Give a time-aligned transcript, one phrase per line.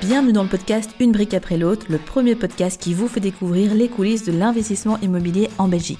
[0.00, 3.74] Bienvenue dans le podcast Une brique après l'autre, le premier podcast qui vous fait découvrir
[3.74, 5.98] les coulisses de l'investissement immobilier en Belgique.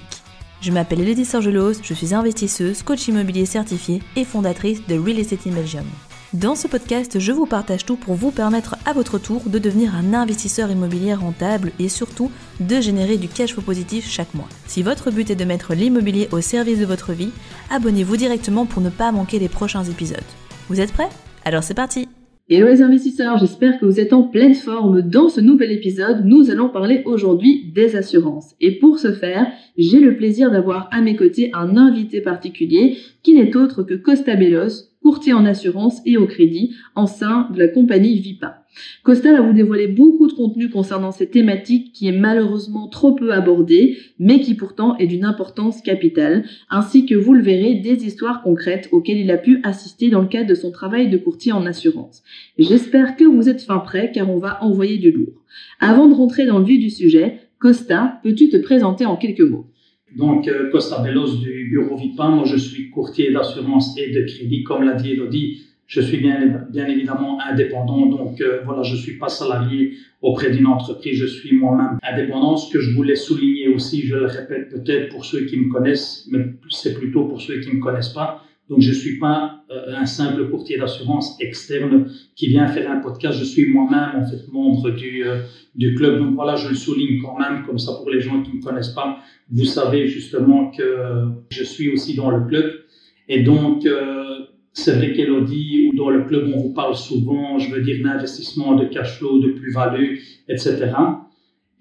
[0.61, 5.47] Je m'appelle Elodie Sorgelos, je suis investisseuse, coach immobilier certifié et fondatrice de Real Estate
[5.47, 5.83] in Belgium.
[6.31, 9.93] Dans ce podcast, je vous partage tout pour vous permettre à votre tour de devenir
[9.93, 12.31] un investisseur immobilier rentable et surtout
[12.61, 14.47] de générer du cash flow positif chaque mois.
[14.65, 17.31] Si votre but est de mettre l'immobilier au service de votre vie,
[17.69, 20.23] abonnez-vous directement pour ne pas manquer les prochains épisodes.
[20.69, 21.09] Vous êtes prêts?
[21.43, 22.07] Alors c'est parti
[22.51, 25.03] Hello les investisseurs, j'espère que vous êtes en pleine forme.
[25.03, 28.55] Dans ce nouvel épisode, nous allons parler aujourd'hui des assurances.
[28.59, 29.45] Et pour ce faire,
[29.77, 34.35] j'ai le plaisir d'avoir à mes côtés un invité particulier qui n'est autre que Costa
[34.35, 38.58] Bellos, courtier en assurance et au crédit, en sein de la compagnie Vipa.
[39.03, 43.33] Costa va vous dévoiler beaucoup de contenu concernant cette thématique qui est malheureusement trop peu
[43.33, 48.41] abordée, mais qui pourtant est d'une importance capitale, ainsi que vous le verrez des histoires
[48.41, 51.65] concrètes auxquelles il a pu assister dans le cadre de son travail de courtier en
[51.65, 52.23] assurance.
[52.57, 55.43] J'espère que vous êtes fin prêt car on va envoyer du lourd.
[55.79, 59.67] Avant de rentrer dans le vif du sujet, Costa, peux-tu te présenter en quelques mots?
[60.17, 64.63] Donc, euh, Costa Bellos du bureau VIPA, moi je suis courtier d'assurance et de crédit,
[64.63, 69.17] comme l'a dit Elodie, je suis bien, bien évidemment indépendant, donc euh, voilà, je suis
[69.17, 72.57] pas salarié auprès d'une entreprise, je suis moi-même indépendant.
[72.57, 76.27] Ce que je voulais souligner aussi, je le répète peut-être pour ceux qui me connaissent,
[76.31, 78.43] mais c'est plutôt pour ceux qui me connaissent pas.
[78.69, 83.39] Donc je suis pas euh, un simple courtier d'assurance externe qui vient faire un podcast.
[83.39, 85.39] Je suis moi-même en fait membre du euh,
[85.73, 86.19] du club.
[86.19, 88.93] Donc voilà, je le souligne quand même comme ça pour les gens qui me connaissent
[88.93, 89.17] pas.
[89.51, 92.71] Vous savez justement que je suis aussi dans le club
[93.27, 93.87] et donc
[94.73, 98.75] c'est vrai qu'Elodie, ou dans le club, on vous parle souvent, je veux dire, d'investissement,
[98.75, 100.17] de cash flow, de plus-value,
[100.47, 100.91] etc.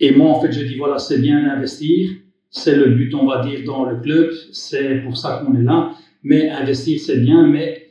[0.01, 2.11] Et moi, en fait, je dis, voilà, c'est bien d'investir.
[2.51, 4.31] C'est le but, on va dire, dans le club.
[4.53, 5.93] C'est pour ça qu'on est là.
[6.23, 7.47] Mais investir, c'est bien.
[7.47, 7.91] Mais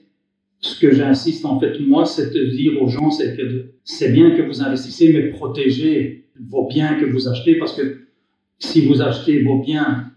[0.59, 4.31] ce que j'insiste, en fait, moi, c'est de dire aux gens, c'est que c'est bien
[4.31, 8.07] que vous investissez, mais protégez vos biens que vous achetez parce que
[8.59, 10.11] si vous achetez vos biens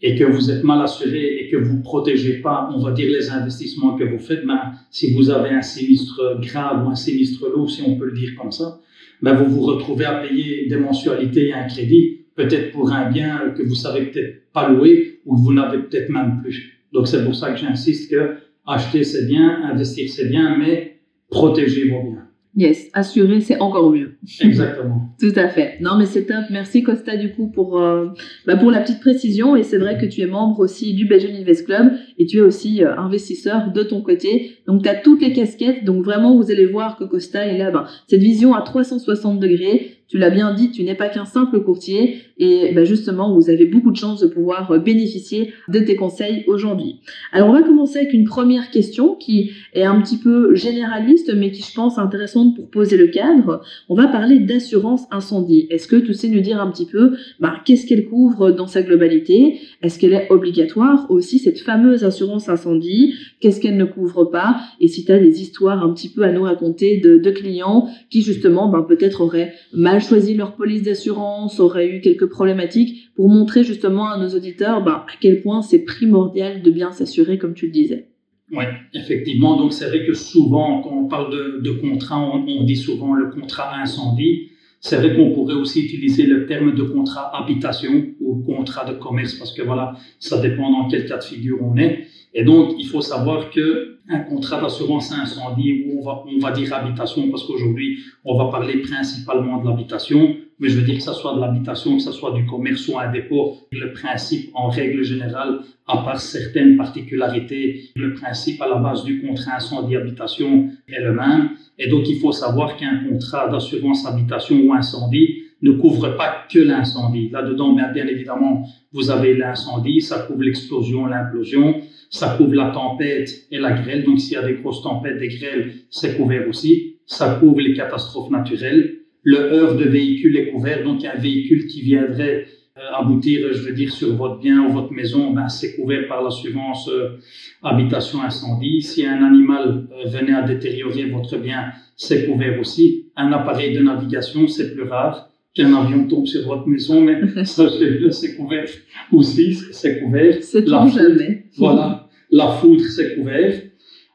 [0.00, 3.30] et que vous êtes mal assuré et que vous protégez pas, on va dire, les
[3.30, 7.70] investissements que vous faites, ben, si vous avez un sinistre grave ou un sinistre lourd,
[7.70, 8.78] si on peut le dire comme ça,
[9.22, 13.52] ben, vous vous retrouvez à payer des mensualités et un crédit, peut-être pour un bien
[13.56, 16.78] que vous savez peut-être pas louer ou que vous n'avez peut-être même plus.
[16.92, 21.88] Donc c'est pour ça que j'insiste que acheter c'est bien, investir c'est bien, mais protégez
[21.88, 22.27] vos biens.
[22.58, 24.18] Yes, assurer, c'est encore mieux.
[24.40, 25.14] Exactement.
[25.20, 25.78] Tout à fait.
[25.80, 26.46] Non, mais c'est top.
[26.50, 28.08] Merci Costa du coup pour euh,
[28.46, 29.54] bah, pour la petite précision.
[29.54, 32.40] Et c'est vrai que tu es membre aussi du Belgian Invest Club et tu es
[32.40, 34.56] aussi euh, investisseur de ton côté.
[34.66, 35.84] Donc tu as toutes les casquettes.
[35.84, 37.70] Donc vraiment, vous allez voir que Costa est là.
[37.70, 41.62] Ben, cette vision à 360 degrés tu l'as bien dit, tu n'es pas qu'un simple
[41.62, 45.96] courtier et ben justement, vous avez beaucoup de chance de pouvoir euh, bénéficier de tes
[45.96, 47.00] conseils aujourd'hui.
[47.32, 51.50] Alors, on va commencer avec une première question qui est un petit peu généraliste, mais
[51.50, 53.60] qui, je pense, est intéressante pour poser le cadre.
[53.90, 55.66] On va parler d'assurance incendie.
[55.68, 58.82] Est-ce que tu sais nous dire un petit peu ben, qu'est-ce qu'elle couvre dans sa
[58.82, 59.60] globalité?
[59.82, 61.06] Est-ce qu'elle est obligatoire?
[61.10, 65.40] Aussi, cette fameuse assurance incendie Qu'est-ce qu'elle ne couvre pas Et si tu as des
[65.40, 70.00] histoires un petit peu à nous raconter de, clients qui, justement, ben, peut-être auraient mal
[70.00, 75.06] choisi leur police d'assurance, auraient eu quelques problématiques, pour montrer justement à nos auditeurs bah,
[75.08, 78.08] à quel point c'est primordial de bien s'assurer, comme tu le disais.
[78.50, 78.64] Oui,
[78.94, 79.56] effectivement.
[79.56, 83.12] Donc c'est vrai que souvent, quand on parle de, de contrat, on, on, dit souvent
[83.12, 84.48] le contrat incendie.
[84.80, 89.34] C'est vrai qu'on pourrait aussi utiliser le terme de contrat habitation ou contrat de commerce
[89.34, 92.06] parce que voilà, ça dépend dans quel cas de figure on est.
[92.34, 96.52] Et donc, il faut savoir que un contrat d'assurance incendie, où on va, on va
[96.52, 101.02] dire habitation, parce qu'aujourd'hui, on va parler principalement de l'habitation, mais je veux dire que
[101.02, 104.68] ce soit de l'habitation, que ce soit du commerce ou un dépôt, le principe, en
[104.68, 111.00] règle générale, à part certaines particularités, le principe à la base du contrat incendie-habitation est
[111.00, 111.50] le même.
[111.78, 116.58] Et donc, il faut savoir qu'un contrat d'assurance habitation ou incendie ne couvre pas que
[116.58, 117.28] l'incendie.
[117.30, 121.80] Là-dedans, bien, bien évidemment, vous avez l'incendie, ça couvre l'explosion, l'implosion,
[122.10, 124.04] ça couvre la tempête et la grêle.
[124.04, 126.96] Donc, s'il y a des grosses tempêtes, des grêles, c'est couvert aussi.
[127.06, 128.96] Ça couvre les catastrophes naturelles.
[129.22, 130.84] Le heurt de véhicule est couvert.
[130.84, 132.46] Donc, un véhicule qui viendrait
[132.78, 136.22] euh, aboutir, je veux dire, sur votre bien ou votre maison, ben, c'est couvert par
[136.22, 137.18] l'assurance euh,
[137.62, 138.82] habitation incendie.
[138.82, 143.06] Si un animal euh, venait à détériorer votre bien, c'est couvert aussi.
[143.16, 148.36] Un appareil de navigation, c'est plus rare qu'un avion tombe sur votre maison, mais c'est
[148.36, 148.68] couvert
[149.10, 150.36] aussi, c'est couvert.
[150.40, 151.46] C'est jamais.
[151.56, 151.97] Voilà,
[152.30, 153.62] la foudre, c'est couvert.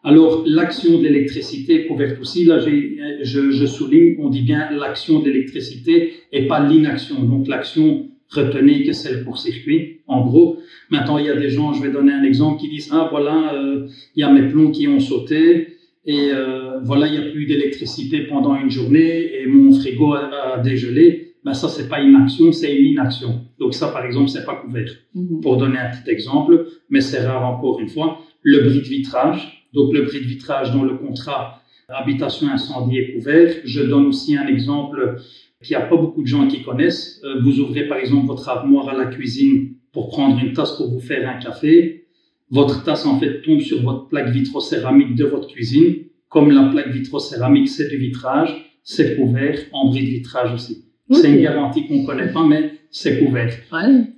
[0.04, 2.44] Alors, l'action de l'électricité est couverte aussi.
[2.44, 7.24] Là, je, je souligne, on dit bien l'action de l'électricité et pas l'inaction.
[7.24, 10.60] Donc, l'action, retenez que c'est le court-circuit, en gros.
[10.90, 13.54] Maintenant, il y a des gens, je vais donner un exemple, qui disent, ah voilà,
[13.54, 15.74] euh, il y a mes plombs qui ont sauté,
[16.06, 20.60] et euh, voilà, il n'y a plus d'électricité pendant une journée et mon frigo a,
[20.62, 23.42] dégelé, ben ça, c'est pas une action, c'est une inaction.
[23.60, 24.90] Donc ça, par exemple, c'est pas couvert.
[25.14, 25.42] Mhm.
[25.42, 29.68] Pour donner un petit exemple, mais c'est rare encore une fois, le bris de vitrage.
[29.74, 33.54] Donc le bris de vitrage dans le contrat habitation incendie est couvert.
[33.66, 35.18] Je donne aussi un exemple
[35.62, 37.22] qu'il n'y a pas beaucoup de gens qui connaissent.
[37.24, 40.90] Euh, vous ouvrez par exemple votre armoire à la cuisine pour prendre une tasse pour
[40.92, 42.08] vous faire un café.
[42.50, 46.06] Votre tasse en fait tombe sur votre plaque vitrocéramique de votre cuisine.
[46.30, 50.86] Comme la plaque vitrocéramique c'est du vitrage, c'est couvert en bris de vitrage aussi.
[51.14, 53.52] C'est une garantie qu'on ne connaît pas, mais c'est couvert.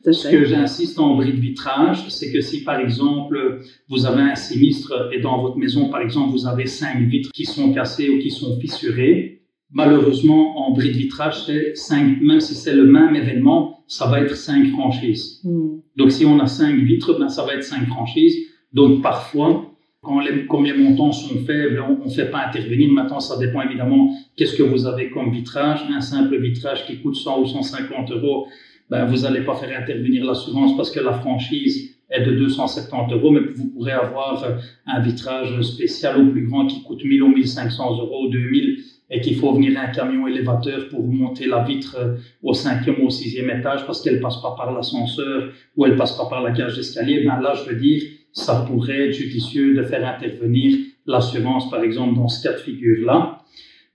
[0.04, 4.36] Ce que j'insiste en bris de vitrage, c'est que si par exemple vous avez un
[4.36, 8.20] sinistre et dans votre maison, par exemple, vous avez cinq vitres qui sont cassées ou
[8.20, 11.46] qui sont fissurées, malheureusement, en bris de vitrage,
[11.76, 15.40] cinq, même si c'est le même événement, ça va être cinq franchises.
[15.44, 15.78] Hmm.
[15.96, 18.36] Donc si on a cinq vitres, ben, ça va être cinq franchises.
[18.74, 19.72] Donc parfois,
[20.02, 22.92] quand les, comme les montants sont faibles, on ne fait pas intervenir.
[22.92, 25.82] Maintenant, ça dépend évidemment qu'est-ce que vous avez comme vitrage?
[25.90, 28.48] Un simple vitrage qui coûte 100 ou 150 euros,
[28.90, 33.32] ben, vous n'allez pas faire intervenir l'assurance parce que la franchise est de 270 euros,
[33.32, 34.44] mais vous pourrez avoir
[34.86, 38.78] un vitrage spécial au plus grand qui coûte 1000 ou 1500 euros, 2000,
[39.10, 43.10] et qu'il faut venir un camion élévateur pour monter la vitre au cinquième ou au
[43.10, 46.76] sixième étage parce qu'elle passe pas par l'ascenseur ou elle passe pas par la cage
[46.76, 47.24] d'escalier.
[47.24, 48.02] Ben là, je veux dire,
[48.32, 53.42] ça pourrait être judicieux de faire intervenir l'assurance, par exemple, dans ce cas de figure-là.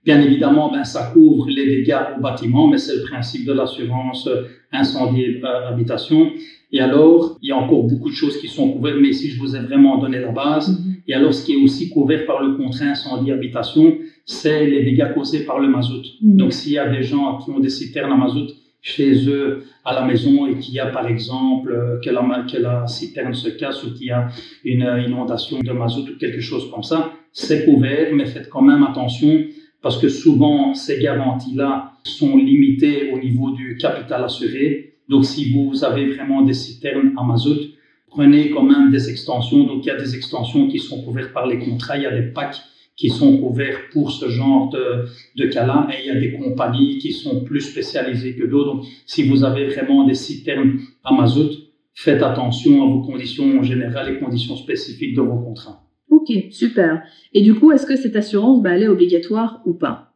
[0.03, 4.27] Bien évidemment, ben, ça couvre les dégâts au bâtiment, mais c'est le principe de l'assurance
[4.71, 6.31] incendie euh, habitation.
[6.71, 9.39] Et alors, il y a encore beaucoup de choses qui sont couvertes, mais ici, je
[9.39, 10.71] vous ai vraiment donné la base.
[10.71, 11.01] Mm-hmm.
[11.07, 15.13] Et alors, ce qui est aussi couvert par le contrat incendie habitation, c'est les dégâts
[15.13, 16.01] causés par le mazout.
[16.01, 16.35] Mm-hmm.
[16.35, 18.49] Donc, s'il y a des gens qui ont des citernes à mazout
[18.81, 22.57] chez eux à la maison et qu'il y a par exemple euh, que la, que
[22.57, 24.29] la citerne se casse ou qu'il y a
[24.65, 28.81] une inondation de mazout ou quelque chose comme ça, c'est couvert, mais faites quand même
[28.81, 29.43] attention
[29.81, 34.95] parce que souvent ces garanties-là sont limitées au niveau du capital assuré.
[35.09, 37.59] Donc si vous avez vraiment des citernes à mazout,
[38.07, 39.63] prenez quand même des extensions.
[39.63, 42.15] Donc il y a des extensions qui sont couvertes par les contrats, il y a
[42.15, 42.61] des packs
[42.95, 45.87] qui sont couverts pour ce genre de, cas-là.
[45.91, 48.75] Et il y a des compagnies qui sont plus spécialisées que d'autres.
[48.75, 51.51] Donc, si vous avez vraiment des citernes à mazout,
[51.93, 55.80] faites attention à vos conditions générales et conditions spécifiques de vos contrats.
[56.11, 57.01] Ok, super.
[57.33, 60.13] Et du coup, est-ce que cette assurance, bah, elle est obligatoire ou pas?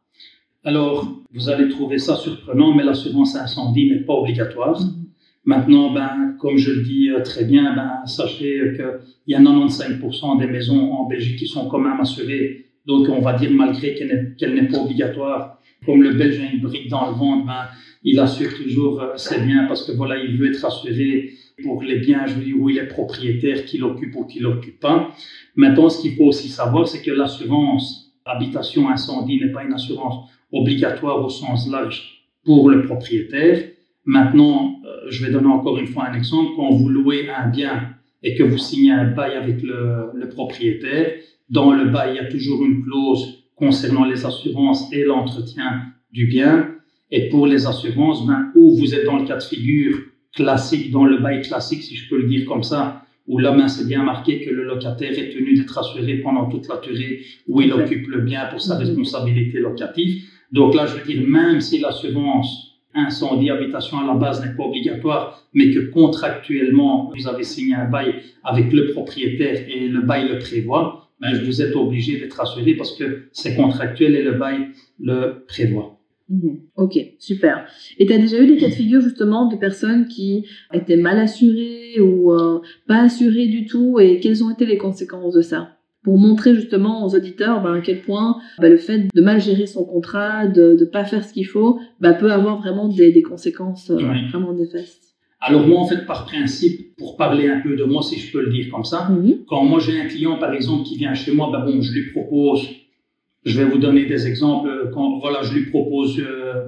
[0.62, 4.80] Alors, vous allez trouver ça surprenant, mais l'assurance incendie n'est pas obligatoire.
[4.80, 5.06] Mhm.
[5.44, 10.38] Maintenant, ben, comme je le dis euh, très bien, ben, sachez qu'il y a 95%
[10.38, 14.54] des maisons en Belgique qui sont quand même assurées donc, on va dire, malgré qu'elle
[14.54, 17.66] n'est pas obligatoire, comme le Belge a une brique dans le ventre, ben,
[18.04, 22.00] il assure toujours euh, ses biens parce que voilà, il veut être assuré pour les
[22.00, 25.14] biens, je dire, où il est propriétaire, qu'il occupe ou qu'il n'occupe pas.
[25.54, 30.28] Maintenant, ce qu'il faut aussi savoir, c'est que l'assurance habitation incendie n'est pas une assurance
[30.52, 33.70] obligatoire au sens large pour le propriétaire.
[34.04, 36.52] Maintenant, euh, je vais donner encore une fois un exemple.
[36.56, 41.14] Quand vous louez un bien et que vous signez un bail avec le, propriétaire,
[41.48, 45.82] dans le bail, il y a toujours une clause concernant les assurances et l'entretien
[46.12, 46.70] du bien.
[47.10, 49.96] Et pour les assurances, ben, où vous êtes dans le cas de figure
[50.36, 53.66] classique, dans le bail classique, si je peux le dire comme ça, où là, ben,
[53.66, 57.60] c'est bien marqué que le locataire est tenu d'être assuré pendant toute la durée où
[57.60, 58.80] il occupe le bien pour sa mhm.
[58.80, 60.22] responsabilité locative.
[60.52, 64.62] Donc là, je veux dire, même si l'assurance incendie habitation à la base n'est pas
[64.62, 70.28] obligatoire, mais que contractuellement, vous avez signé un bail avec le propriétaire et le bail
[70.28, 74.68] le prévoit, ben, vous êtes obligé d'être assuré parce que c'est contractuel et le bail
[75.00, 75.95] le prévoit.
[76.28, 76.58] Mhm.
[76.76, 77.66] Ok, super.
[77.98, 81.18] Et tu as déjà eu des cas de figure justement de personnes qui étaient mal
[81.18, 84.00] assurées ou euh, pas assurées du tout?
[84.00, 85.70] Et quelles ont été les conséquences de ça?
[86.02, 89.66] Pour montrer justement aux auditeurs ben, à quel point ben, le fait de mal gérer
[89.66, 93.22] son contrat, de ne pas faire ce qu'il faut, ben, peut avoir vraiment des, des
[93.22, 93.96] conséquences euh,
[94.30, 95.06] vraiment néfastes.
[95.40, 98.42] Alors moi, en fait, par principe, pour parler un peu de moi, si je peux
[98.42, 99.08] le dire comme ça,
[99.46, 102.10] quand moi j'ai un client, par exemple, qui vient chez moi, ben bon, je lui
[102.10, 102.66] propose,
[103.46, 106.66] je vais vous donner des exemples, quand voilà, je lui propose euh,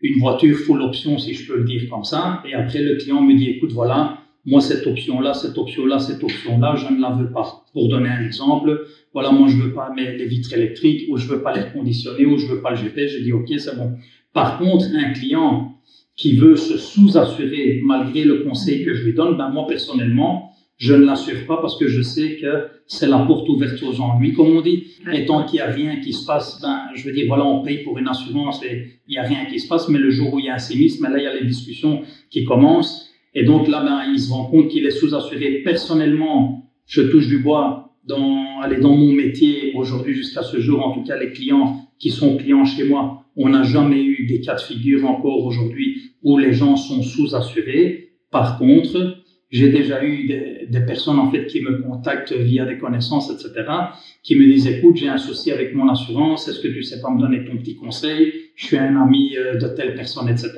[0.00, 3.20] une voiture full option, si je peux le dire comme ça, et après le client
[3.20, 7.30] me dit, écoute, voilà, moi cette option-là, cette option-là, cette option-là, je ne la veux
[7.30, 7.64] pas.
[7.72, 11.42] Pour donner un exemple, voilà, moi je veux pas les vitres électriques, ou je veux
[11.42, 13.96] pas l'air conditionné, ou je veux pas le GPS, je dis, ok, c'est bon.
[14.32, 15.76] Par contre, un client
[16.14, 20.51] qui veut se sous-assurer malgré le conseil que je lui donne, ben moi personnellement,
[20.82, 24.32] je ne l'assure pas parce que je sais que c'est la porte ouverte aux ennuis,
[24.32, 24.88] comme on dit.
[25.12, 27.62] Et tant qu'il n'y a rien qui se passe, ben, je veux dire, voilà, on
[27.62, 30.34] paye pour une assurance et il n'y a rien qui se passe, mais le jour
[30.34, 33.08] où il y a un ben là, il y a les discussions qui commencent.
[33.32, 35.62] Et donc là, ben, il se rend compte qu'il est sous-assuré.
[35.62, 40.94] Personnellement, je touche du bois, dans, allez, dans mon métier aujourd'hui jusqu'à ce jour, en
[40.94, 44.56] tout cas les clients qui sont clients chez moi, on n'a jamais eu des cas
[44.56, 48.14] de figure encore aujourd'hui où les gens sont sous-assurés.
[48.32, 49.21] Par contre,
[49.52, 53.70] j'ai déjà eu des, des, personnes en fait qui me contactent via des connaissances, etc.,
[54.22, 57.10] qui me disent écoute, j'ai un souci avec mon assurance, est-ce que tu sais pas
[57.10, 58.32] me donner ton petit conseil?
[58.56, 60.52] Je suis un ami euh, de telle personne, etc.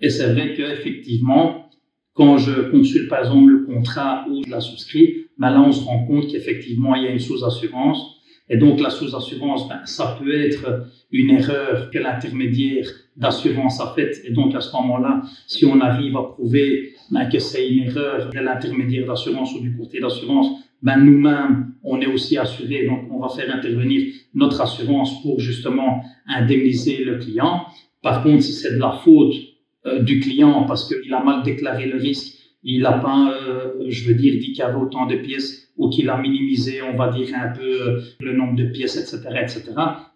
[0.00, 1.70] Et c'est vrai qu'effectivement,
[2.12, 5.84] quand je consulte par exemple le contrat ou je la souscris, ben là on se
[5.84, 8.20] rend compte qu'effectivement il y a une sous-assurance.
[8.48, 12.86] Et donc la sous-assurance, ben, ça peut être une erreur que l'intermédiaire
[13.16, 14.20] d'assurance a faite.
[14.24, 18.30] Et donc à ce moment-là, si on arrive à prouver ben, que c'est une erreur
[18.30, 20.48] de l'intermédiaire d'assurance ou du courtier d'assurance,
[20.82, 22.86] ben, nous-mêmes, on est aussi assurés.
[22.86, 27.66] Donc on va faire intervenir notre assurance pour justement indemniser le client.
[28.02, 29.34] Par contre, si c'est de la faute
[29.86, 34.08] euh, du client parce qu'il a mal déclaré le risque, il n'a pas, euh, je
[34.08, 37.08] veux dire, dit qu'il y avait autant de pièces ou qu'il a minimisé, on va
[37.08, 39.72] dire, un peu euh, le nombre de pièces, etc., etc.,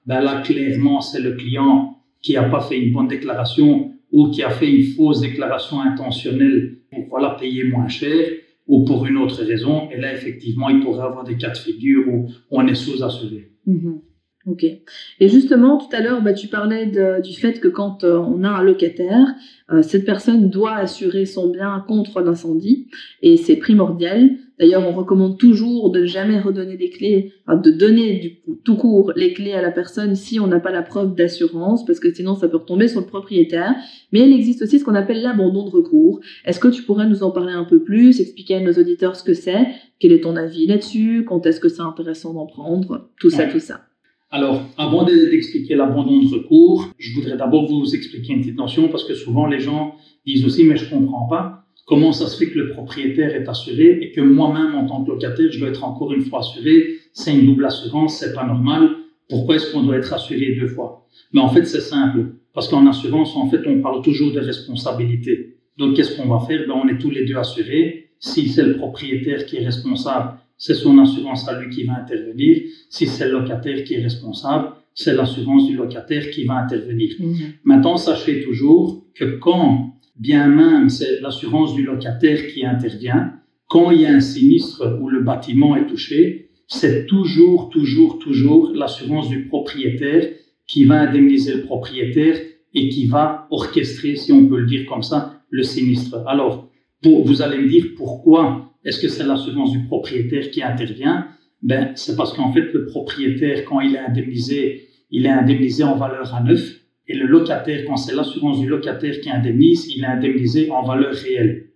[0.07, 4.43] ben là, clairement, c'est le client qui n'a pas fait une bonne déclaration ou qui
[4.43, 8.31] a fait une fausse déclaration intentionnelle pour voilà, payer moins cher
[8.67, 9.91] ou pour une autre raison.
[9.91, 13.53] Et là, effectivement, il pourrait avoir des cas de figure où on est sous-assuré.
[13.67, 14.01] Mm-hmm.
[14.49, 14.65] Ok.
[14.65, 16.91] Et justement, tout à l'heure, bah, tu parlais
[17.23, 19.35] du fait que quand euh, on a un locataire,
[19.71, 22.89] euh, cette personne doit assurer son bien contre l'incendie,
[23.21, 24.31] et c'est primordial.
[24.59, 28.77] D'ailleurs, on recommande toujours de ne jamais redonner les clés, enfin, de donner du, tout
[28.77, 32.13] court les clés à la personne si on n'a pas la preuve d'assurance, parce que
[32.13, 33.75] sinon ça peut retomber sur le propriétaire.
[34.13, 36.21] Mais il existe aussi ce qu'on appelle l'abandon de recours.
[36.47, 39.23] Est-ce que tu pourrais nous en parler un peu plus, expliquer à nos auditeurs ce
[39.23, 39.67] que c'est,
[40.01, 43.61] quel est ton avis là-dessus, quand est-ce que c'est intéressant d'en prendre, tout ça, tout
[43.61, 43.83] ça.
[44.31, 49.05] Alors, avant d'expliquer l'abandon de recours, je voudrais d'abord vous expliquer une petite notion parce
[49.05, 49.95] que souvent les gens
[50.27, 53.99] disent aussi, mais je comprends pas comment ça se fait que le propriétaire est assuré
[54.03, 56.97] et que moi-même, en tant que locataire, je dois être encore une fois assuré?
[57.15, 58.91] C'est une double assurance, c'est pas normal.
[59.31, 61.07] Pourquoi est-ce qu'on doit être assuré deux fois?
[61.33, 62.35] Mais en fait, c'est simple.
[62.53, 65.57] Parce qu'en assurance, en fait, on parle toujours de responsabilité.
[65.79, 66.67] Donc, qu'est-ce qu'on va faire?
[66.69, 68.11] Ben, on est tous les deux assurés.
[68.19, 72.59] Si c'est le propriétaire qui est responsable, c'est son assurance à lui qui va intervenir.
[72.91, 77.15] Si c'est le locataire qui est responsable, c'est l'assurance du locataire qui va intervenir.
[77.21, 77.37] Mhm.
[77.65, 83.35] Maintenant, sachez toujours que quand, bien même c'est l'assurance du locataire qui intervient,
[83.69, 88.73] quand il y a un sinistre où le bâtiment est touché, c'est toujours, toujours, toujours
[88.75, 90.31] l'assurance du propriétaire
[90.67, 92.37] qui va indemniser le propriétaire
[92.75, 96.23] et qui va orchestrer, si on peut le dire comme ça, le sinistre.
[96.27, 96.69] Alors,
[97.03, 101.29] pour, vous allez me dire pourquoi est-ce que c'est l'assurance du propriétaire qui intervient?
[101.63, 105.97] Ben, c'est parce qu'en fait, le propriétaire, quand il est indemnisé, il est indemnisé en
[105.97, 110.07] valeur à neuf, et le locataire, quand c'est l'assurance du locataire qui indemnise, il est
[110.07, 111.71] indemnisé en valeur réelle.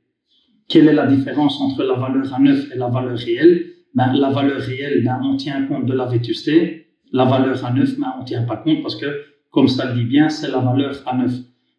[0.69, 3.67] Quelle est la différence entre la valeur à neuf et la valeur réelle?
[3.95, 6.87] Ben, La valeur réelle, ben, on tient compte de la vétusté.
[7.13, 9.07] La valeur à neuf, ben, on ne tient pas compte parce que,
[9.51, 11.33] comme ça le dit bien, c'est la valeur à neuf.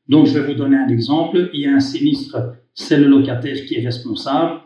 [0.10, 1.50] Donc, je vais vous donner un exemple.
[1.53, 4.62] Il y a un sinistre, c'est le locataire qui est responsable.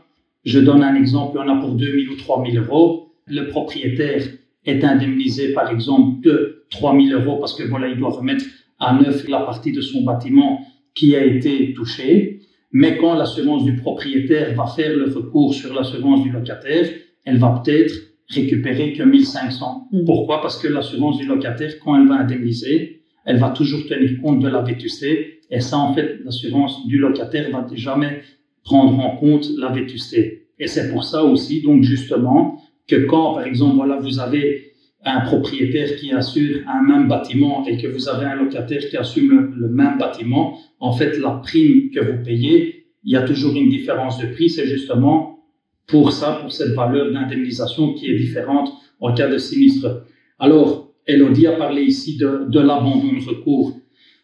[0.48, 3.12] Je donne un exemple, on a pour 2000 ou 3000 euros.
[3.25, 4.24] Le propriétaire
[4.66, 8.46] est indemnisé, par exemple, de 3000 euros parce que voilà, il doit remettre
[8.80, 10.62] à neuf la partie de son bâtiment
[10.96, 12.39] qui a été touchée.
[12.72, 16.92] Mais quand l'assurance du propriétaire va faire le recours sur l'assurance du locataire,
[17.25, 17.94] elle va peut-être
[18.30, 19.89] récupérer que 1500.
[19.92, 20.06] Mmh.
[20.06, 20.42] Pourquoi?
[20.42, 24.48] Parce que l'assurance du locataire, quand elle va indemniser, elle va toujours tenir compte de
[24.48, 25.42] la vétusté.
[25.51, 28.22] Et ça, en fait, l'assurance du locataire va jamais
[28.68, 30.37] prendre en compte la vétusté.
[30.60, 34.72] Et c'est pour ça aussi, donc justement, que quand, par exemple, voilà, vous avez
[35.06, 39.54] un propriétaire qui assure un même bâtiment et que vous avez un locataire qui assume
[39.56, 43.70] le, même bâtiment, en fait, la prime que vous payez, il y a toujours une
[43.70, 44.50] différence de prix.
[44.50, 45.40] C'est justement
[45.86, 50.06] pour ça, pour cette valeur d'indemnisation qui est différente en cas de sinistre.
[50.40, 53.78] Alors, Elodie a parlé ici de, l'abandon de recours.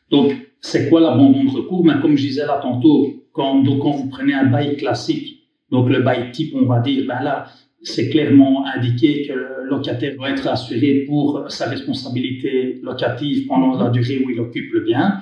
[0.10, 1.86] Donc, c'est quoi l'abandon de recours?
[1.86, 5.43] Mais ben, Comme je disais là tantôt, quand vous prenez un bail classique,
[5.74, 7.48] donc le bail type, on va dire, ben là,
[7.82, 13.90] c'est clairement indiqué que le locataire doit être assuré pour sa responsabilité locative pendant la
[13.90, 15.20] durée où il occupe le bien.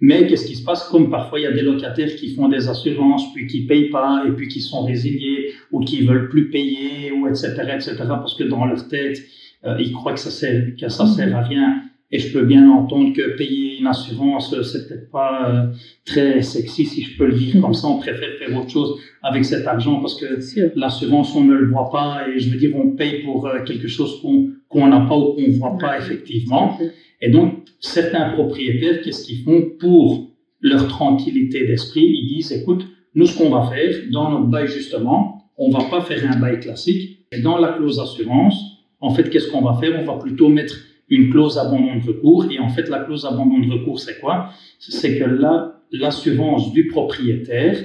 [0.00, 0.88] Mais qu'est-ce qui se passe?
[0.88, 4.24] Comme parfois il y a des locataires qui font des assurances, puis qui payent pas,
[4.26, 8.42] et puis qui sont résiliés, ou qui veulent plus payer, ou etc., etc., parce que
[8.42, 9.22] dans leur tête,
[9.64, 11.82] euh, ils croient que ça sert, que sert à rien.
[12.14, 15.72] Et je peux bien entendre que payer une assurance, euh, c'est peut-être pas euh,
[16.04, 17.88] très sexy, si je peux le dire comme ça.
[17.88, 21.88] On préfère faire autre chose avec cet argent parce que l'assurance, on ne le voit
[21.90, 22.28] pas.
[22.28, 24.20] Et je veux dire, on paye pour euh, quelque chose
[24.68, 26.78] qu'on n'a pas ou qu'on ne voit pas effectivement.
[27.22, 30.28] Et donc, certains propriétaires, qu'est-ce qu'ils font pour
[30.60, 32.04] leur tranquillité d'esprit?
[32.04, 36.02] Ils disent, écoute, nous, ce qu'on va faire dans notre bail, justement, on va pas
[36.02, 38.54] faire un bail classique, Et dans la clause d'assurance,
[39.00, 39.98] en fait, qu'est-ce qu'on va faire?
[39.98, 40.74] On va plutôt mettre
[41.08, 42.46] une clause abandon de recours.
[42.50, 44.50] Et en fait, la clause abandon de recours, c'est quoi?
[44.78, 47.76] C'est que là, l'assurance du propriétaire,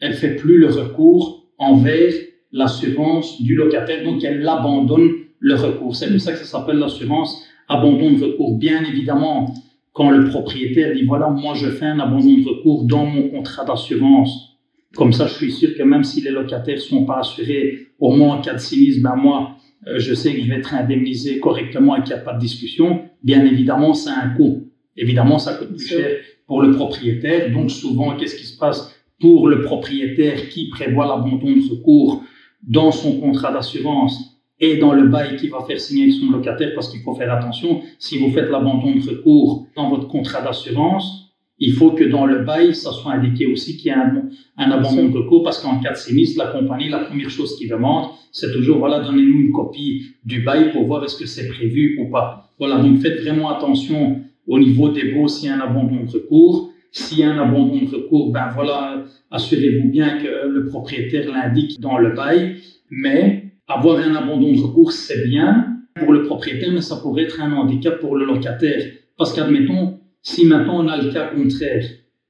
[0.00, 2.12] elle fait plus le recours envers
[2.52, 5.94] l'assurance du locataire, donc elle abandonne le recours.
[5.96, 8.58] C'est pour ça que ça s'appelle l'assurance abandon de recours.
[8.58, 9.52] Bien évidemment,
[9.92, 13.64] quand le propriétaire dit voilà, moi je fais un abandon de recours dans mon contrat
[13.64, 14.58] d'assurance,
[14.94, 18.36] comme ça je suis sûr que même si les locataires sont pas assurés, au moins
[18.36, 19.55] en cas de sinistre, ben moi
[19.86, 23.02] je sais que je vais être indemnisé correctement et qu'il n'y a pas de discussion.
[23.22, 24.68] Bien évidemment, c'est un coût.
[24.96, 26.16] Évidemment, ça coûte plus cher
[26.46, 27.52] pour le propriétaire.
[27.52, 32.22] Donc souvent, qu'est-ce qui se passe pour le propriétaire qui prévoit l'abandon de recours
[32.62, 36.72] dans son contrat d'assurance et dans le bail qu'il va faire signer avec son locataire
[36.74, 37.82] parce qu'il faut faire attention.
[37.98, 41.25] Si vous faites l'abandon de recours dans votre contrat d'assurance,
[41.58, 44.22] il faut que dans le bail, ça soit indiqué aussi qu'il y a un,
[44.58, 47.68] un abandon de recours parce qu'en cas de sinistre, la compagnie, la première chose qu'il
[47.68, 51.98] demande, c'est toujours, voilà, donnez-nous une copie du bail pour voir est-ce que c'est prévu
[52.00, 52.50] ou pas.
[52.58, 56.10] Voilà, donc faites vraiment attention au niveau des baux s'il y a un abandon de
[56.10, 56.72] recours.
[56.92, 61.80] S'il y a un abandon de recours, ben voilà, assurez-vous bien que le propriétaire l'indique
[61.80, 62.56] dans le bail.
[62.90, 67.40] Mais avoir un abandon de recours, c'est bien pour le propriétaire, mais ça pourrait être
[67.40, 68.82] un handicap pour le locataire.
[69.18, 71.84] Parce qu'admettons, si maintenant on a le cas contraire,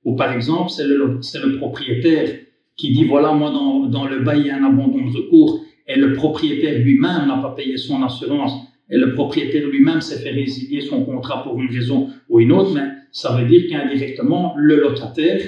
[0.04, 2.28] ou par exemple, c'est le, le, propriétaire
[2.76, 5.64] qui dit, voilà, moi, dans, dans le bail, il y a un abandon de recours,
[5.86, 8.52] et le propriétaire lui-même n'a pas payé son assurance,
[8.88, 12.72] et le propriétaire lui-même s'est fait résilier son contrat pour une raison ou une autre,
[12.74, 15.40] mais ça veut dire qu'indirectement, le locataire,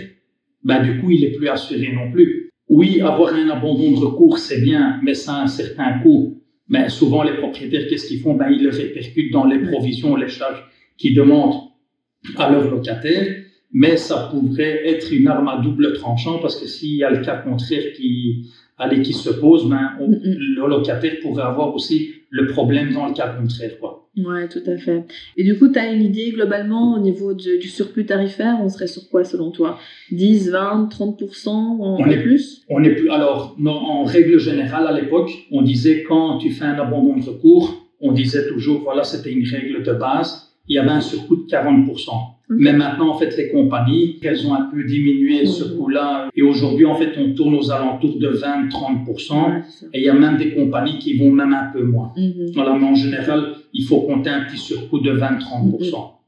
[0.65, 2.51] ben, du coup, il est plus assuré non plus.
[2.69, 6.43] Oui, avoir un abandon de recours, c'est bien, mais ça a un certain coût.
[6.69, 8.35] Mais souvent, les propriétaires, qu'est-ce qu'ils font?
[8.35, 10.65] Ben, Ils le répercutent dans les provisions, les charges
[10.97, 11.68] qu'ils demandent
[12.37, 13.45] à leur locataire.
[13.73, 17.19] Mais ça pourrait être une arme à double tranchant parce que s'il y a le
[17.19, 22.93] cas contraire qui, allez, qui se pose, ben, le locataire pourrait avoir aussi le problème
[22.95, 23.79] dans le cas contraire.
[23.79, 24.09] Quoi.
[24.17, 25.05] Ouais, tout à fait.
[25.37, 28.87] Et du coup, tu as une idée globalement au niveau du, surplus tarifaire, on serait
[28.87, 29.79] sur quoi selon toi?
[30.11, 32.65] 10, 20, 30% en, on est, plus?
[32.69, 33.11] On est plus.
[33.11, 37.87] Alors, en règle générale, à l'époque, on disait quand tu fais un abandon de recours,
[38.01, 41.51] on disait toujours, voilà, c'était une règle de base, il y avait un surcoût de
[41.51, 42.11] 40%.
[42.51, 46.31] Mais maintenant, en fait, les compagnies, elles ont un peu diminué ce coût-là.
[46.35, 49.63] Et aujourd'hui, en fait, on tourne aux alentours de 20-30%.
[49.93, 52.13] et il y a même des compagnies qui vont même un peu moins.
[52.17, 52.53] Mhm.
[52.55, 55.97] Voilà, mais en général, il faut compter un petit surcoût de 20-30%.
[55.97, 56.19] Mhm.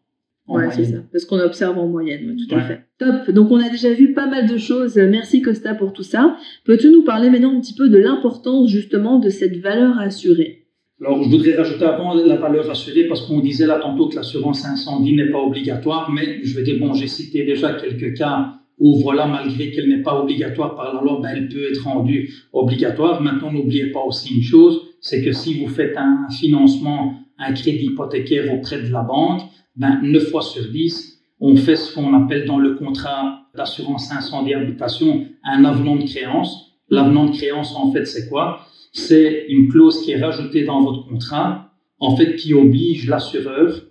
[0.49, 0.99] Oui, c'est ça.
[1.13, 2.81] Parce qu'on observe en moyenne, tout à fait.
[2.99, 3.31] Top.
[3.31, 4.97] Donc, on a déjà vu pas mal de choses.
[4.97, 6.37] Merci Costa pour tout ça.
[6.65, 10.60] Peux-tu nous parler maintenant un petit peu de l'importance justement de cette valeur assurée?
[11.03, 14.67] Alors, je voudrais rajouter avant la valeur assurée, parce qu'on disait là tantôt que l'assurance
[14.67, 19.01] incendie n'est pas obligatoire, mais je vais dire, bon, j'ai cité déjà quelques cas où,
[19.01, 23.23] voilà, malgré qu'elle n'est pas obligatoire par la loi, ben, elle peut être rendue obligatoire.
[23.23, 27.87] Maintenant, n'oubliez pas aussi une chose, c'est que si vous faites un financement, un crédit
[27.87, 29.43] hypothécaire auprès de la banque,
[29.77, 34.53] ben, 9 fois sur 10, on fait ce qu'on appelle dans le contrat d'assurance incendie
[34.53, 36.73] habitation un avenant de créance.
[36.91, 38.61] L'avenant de créance, en fait, c'est quoi?
[38.93, 43.83] C'est une clause qui est rajoutée dans votre contrat, en fait, qui oblige l'assureur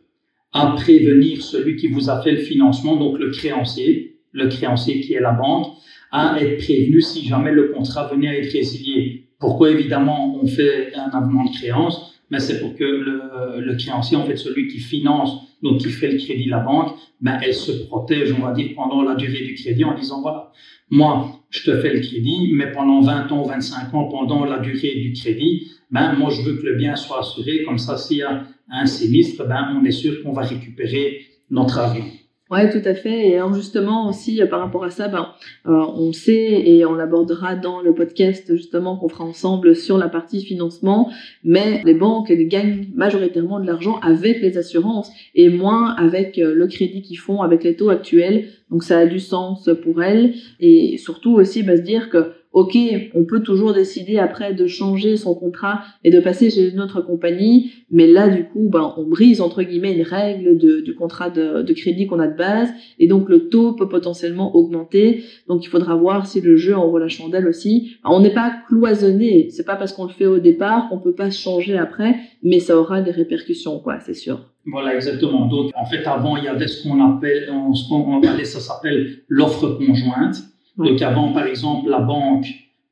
[0.51, 5.13] à prévenir celui qui vous a fait le financement, donc le créancier, le créancier qui
[5.13, 5.67] est la banque,
[6.11, 9.27] à être prévenu si jamais le contrat venait à être résilié.
[9.39, 12.19] Pourquoi évidemment on fait un avenant de créance?
[12.31, 15.31] Mais c'est pour que le, créancier, en fait, celui qui finance,
[15.63, 19.01] donc qui fait le crédit la banque, ben elle se protège, on va dire, pendant
[19.01, 20.51] la durée du crédit en disant voilà,
[20.89, 24.95] moi, je te fais le crédit, mais pendant 20 ans, 25 ans, pendant la durée
[24.95, 27.63] du crédit, ben, moi, je veux que le bien soit assuré.
[27.63, 31.79] Comme ça, s'il y a un sinistre, ben, on est sûr qu'on va récupérer notre
[31.79, 32.05] argent.
[32.51, 33.29] Oui, tout à fait.
[33.29, 35.27] Et justement aussi euh, par rapport à ça, ben,
[35.67, 40.09] euh, on sait et on l'abordera dans le podcast justement qu'on fera ensemble sur la
[40.09, 41.11] partie financement,
[41.43, 46.55] mais les banques elles gagnent majoritairement de l'argent avec les assurances et moins avec euh,
[46.55, 48.47] le crédit qu'ils font avec les taux actuels.
[48.71, 52.77] Donc ça a du sens pour elles et surtout aussi bah, se dire que ok,
[53.13, 57.01] on peut toujours décider après de changer son contrat et de passer chez une autre
[57.01, 61.29] compagnie, mais là, du coup, ben, on brise, entre guillemets, une règle de, du contrat
[61.29, 65.63] de, de crédit qu'on a de base, et donc le taux peut potentiellement augmenter, donc
[65.63, 67.97] il faudra voir si le jeu envoie la chandelle aussi.
[68.03, 71.29] on n'est pas cloisonné, c'est pas parce qu'on le fait au départ qu'on peut pas
[71.29, 74.39] changer après, mais ça aura des répercussions, quoi, c'est sûr.
[74.65, 75.47] Voilà, exactement.
[75.47, 79.77] Donc, en fait, avant, il y avait ce qu'on appelle, ce qu'on ça s'appelle l'offre
[79.77, 80.43] conjointe.
[80.79, 82.47] Donc avant, par exemple, la banque,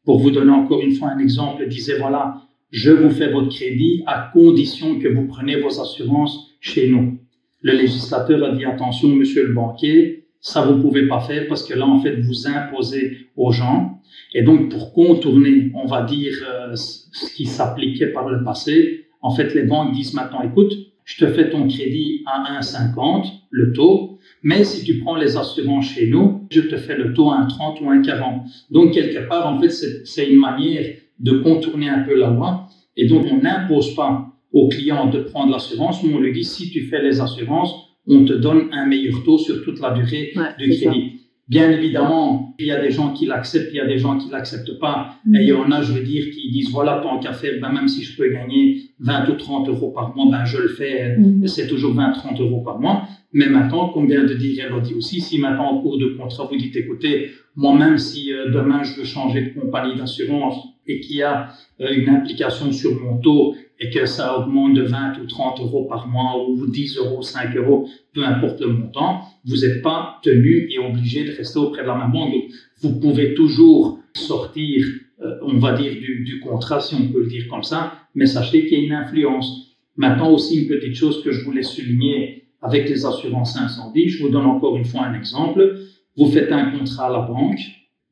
[0.05, 4.03] pour vous donner encore une fois un exemple, disait, voilà, je vous fais votre crédit
[4.05, 7.17] à condition que vous preniez vos assurances chez nous.
[7.61, 11.73] Le législateur a dit, attention, monsieur le banquier, Ça, vous pouvez pas faire parce que
[11.73, 13.99] là, en fait, vous imposez aux gens.
[14.33, 19.31] Et donc, pour contourner, on va dire, euh, ce qui s'appliquait par le passé, en
[19.31, 20.73] fait, les banques disent maintenant, écoute,
[21.05, 25.89] je te fais ton crédit à 1,50, le taux, mais si tu prends les assurances
[25.93, 28.41] chez nous, je te fais le taux à 1,30 ou 1,40.
[28.71, 30.85] Donc, quelque part, en fait, c'est une manière
[31.19, 32.67] de contourner un peu la loi.
[32.95, 36.69] Et donc, on n'impose pas au client de prendre l'assurance, mais on lui dit, si
[36.69, 37.73] tu fais les assurances,
[38.07, 41.21] on te donne un meilleur taux sur toute la durée du crédit.
[41.47, 44.29] Bien évidemment, il y a des gens qui l'acceptent, il y a des gens qui
[44.29, 45.15] l'acceptent pas.
[45.25, 45.35] Mm.
[45.35, 47.71] Et il y en a, je veux dire, qui disent, voilà, tant qu'à faire, ben,
[47.71, 51.15] même si je peux gagner 20 ou 30 euros par mois, ben, je le fais,
[51.17, 51.47] mm.
[51.47, 53.03] c'est toujours 20, 30 euros par mois.
[53.31, 56.57] Mais maintenant, comme vient de dire Elodie aussi, si maintenant, en cours de contrat, vous
[56.57, 60.55] dites, écoutez, moi-même, si euh, demain, je veux changer de compagnie d'assurance
[60.85, 61.49] et qu'il y a
[61.81, 65.85] euh, une implication sur mon taux et que ça augmente de 20 ou 30 euros
[65.85, 70.67] par mois ou 10 euros, 5 euros, peu importe le montant, vous n'êtes pas tenu
[70.71, 72.33] et obligé de rester auprès de la même banque.
[72.81, 74.85] vous pouvez toujours sortir,
[75.21, 78.25] euh, on va dire, du, du, contrat, si on peut le dire comme ça, mais
[78.25, 79.77] sachez qu'il y a une influence.
[79.95, 84.29] Maintenant aussi, une petite chose que je voulais souligner avec les assurances incendie, je vous
[84.29, 85.79] donne encore une fois un exemple.
[86.15, 87.59] Vous faites un contrat à la banque,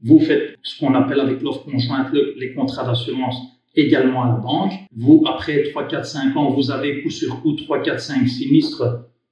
[0.04, 4.74] vous faites ce qu'on appelle avec l'offre conjointe les contrats d'assurance également à la banque.
[4.96, 8.84] Vous, après 3, 4, 5 ans, vous avez coup sur coup 3, 4, 5 sinistres.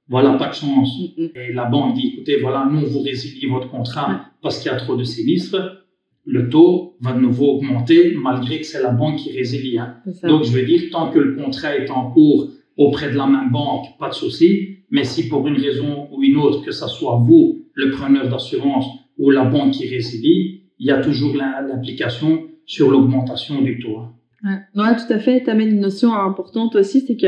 [0.10, 0.90] Voilà, pas de chance.
[1.18, 4.78] Et la banque dit, écoutez, voilà, nous, vous résiliez votre contrat parce qu'il y a
[4.78, 5.80] trop de sinistres.
[6.26, 9.78] Le taux va de nouveau augmenter malgré que c'est la banque qui résilie.
[9.78, 9.96] Hein.
[10.24, 13.52] Donc, je veux dire, tant que le contrat est en cours auprès de la même
[13.52, 14.78] banque, pas de souci.
[14.90, 18.86] Mais si pour une raison ou une autre, que ce soit vous, le preneur d'assurance,
[19.18, 24.00] ou la banque qui résilie, il y a toujours l'implication sur l'augmentation du taux.
[24.44, 24.96] Ouais.
[24.96, 25.44] tout à fait.
[25.44, 27.28] Tu amènes une notion importante aussi, c'est que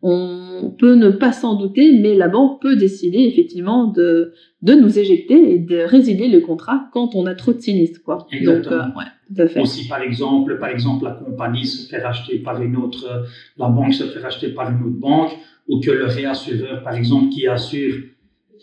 [0.00, 4.96] on peut ne pas s'en douter, mais la banque peut décider effectivement de, de nous
[4.96, 8.00] éjecter et de résilier le contrat quand on a trop de sinistres.
[8.04, 8.26] Quoi.
[8.30, 8.76] Exactement.
[8.76, 9.60] Donc, euh, ouais, tout à fait.
[9.60, 13.92] Aussi, par exemple, par exemple, la compagnie se fait racheter par une autre, la banque
[13.92, 15.32] se fait racheter par une autre banque,
[15.68, 17.96] ou que le réassureur, par exemple, qui assure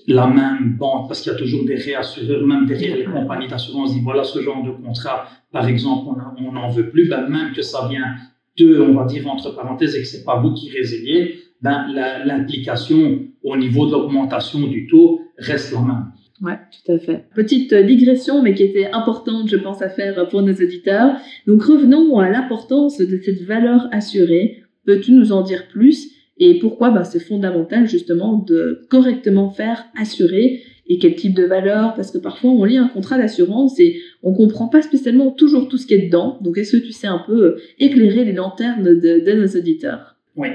[0.08, 3.94] la même banque, parce qu'il y a toujours des réassureurs, même derrière les compagnies d'assurance,
[3.94, 7.62] dit voilà ce genre de contrat, par exemple, on n'en veut plus, ben, même que
[7.62, 8.16] ça vient
[8.60, 11.88] de, on va dire entre parenthèses, et que c'est pas vous qui résiliez, ben,
[12.26, 16.06] l'implication au niveau de l'augmentation du taux reste la même.
[16.42, 17.24] Ouais, tout à fait.
[17.34, 21.16] Petite digression, mais qui était importante, je pense, à faire pour nos auditeurs.
[21.48, 24.62] Donc, revenons à l'importance de cette valeur assurée.
[24.86, 26.12] Peux-tu nous en dire plus?
[26.38, 31.96] Et pourquoi bah, c'est fondamental justement de correctement faire assurer et quel type de valeur
[31.96, 35.78] Parce que parfois on lit un contrat d'assurance et on comprend pas spécialement toujours tout
[35.78, 36.38] ce qui est dedans.
[36.42, 40.16] Donc est-ce que tu sais un peu euh, éclairer les lanternes de, nos auditeurs?
[40.36, 40.50] Oui.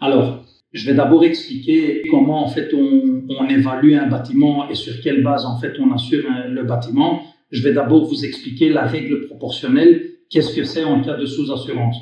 [0.00, 5.22] Alors, je vais d'abord expliquer comment en fait on, évalue un bâtiment et sur quelle
[5.22, 7.22] base en fait on assure le bâtiment.
[7.50, 10.02] Je vais d'abord vous expliquer la règle proportionnelle.
[10.30, 11.96] Qu'est-ce que c'est en cas de sous-assurance?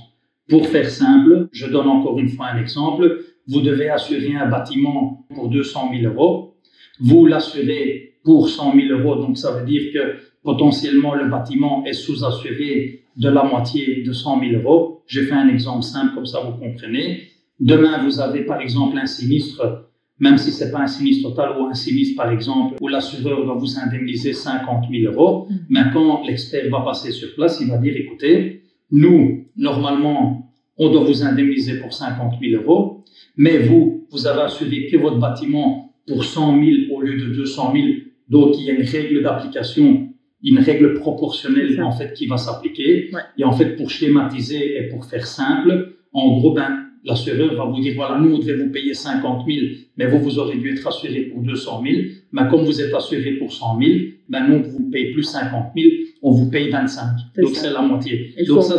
[0.48, 3.20] Pour faire simple, je donne encore une fois un exemple.
[3.46, 6.53] Vous devez assurer un bâtiment pour 200 000 euros.
[7.00, 11.92] Vous l'assurez pour 100 000 euros, donc ça veut dire que potentiellement le bâtiment est
[11.92, 15.02] sous-assuré de la moitié de 100 000 euros.
[15.06, 17.28] Je fais un exemple simple, comme ça vous comprenez.
[17.60, 21.66] Demain, vous avez par exemple un sinistre, même si c'est pas un sinistre total ou
[21.66, 25.46] un sinistre par exemple, où l'assureur va vous indemniser 50 000 euros.
[25.48, 25.54] Mm.
[25.68, 31.04] Mais quand l'expert va passer sur place, il va dire, écoutez, nous, normalement, on doit
[31.04, 33.04] vous indemniser pour 50 000 euros,
[33.36, 37.72] mais vous, vous avez assuré que votre bâtiment pour 100 000 au lieu de 200
[37.74, 37.86] 000.
[38.28, 40.08] Donc, il y a une règle d'application,
[40.42, 43.10] une règle proportionnelle, en fait, qui va s'appliquer.
[43.38, 47.80] Et en fait, pour schématiser et pour faire simple, en gros, ben, l'assureur va vous
[47.80, 50.86] dire, voilà, nous, on devait vous payer 50 000, mais vous, vous aurez dû être
[50.86, 52.02] assuré pour 200 000.
[52.32, 53.92] Mais comme vous êtes assuré pour 100 000,
[54.28, 55.88] ben, nous, on vous paye plus 50 000,
[56.22, 57.04] on vous paye 25.
[57.38, 58.32] Donc, c'est la moitié.
[58.38, 58.78] Et Donc, ça,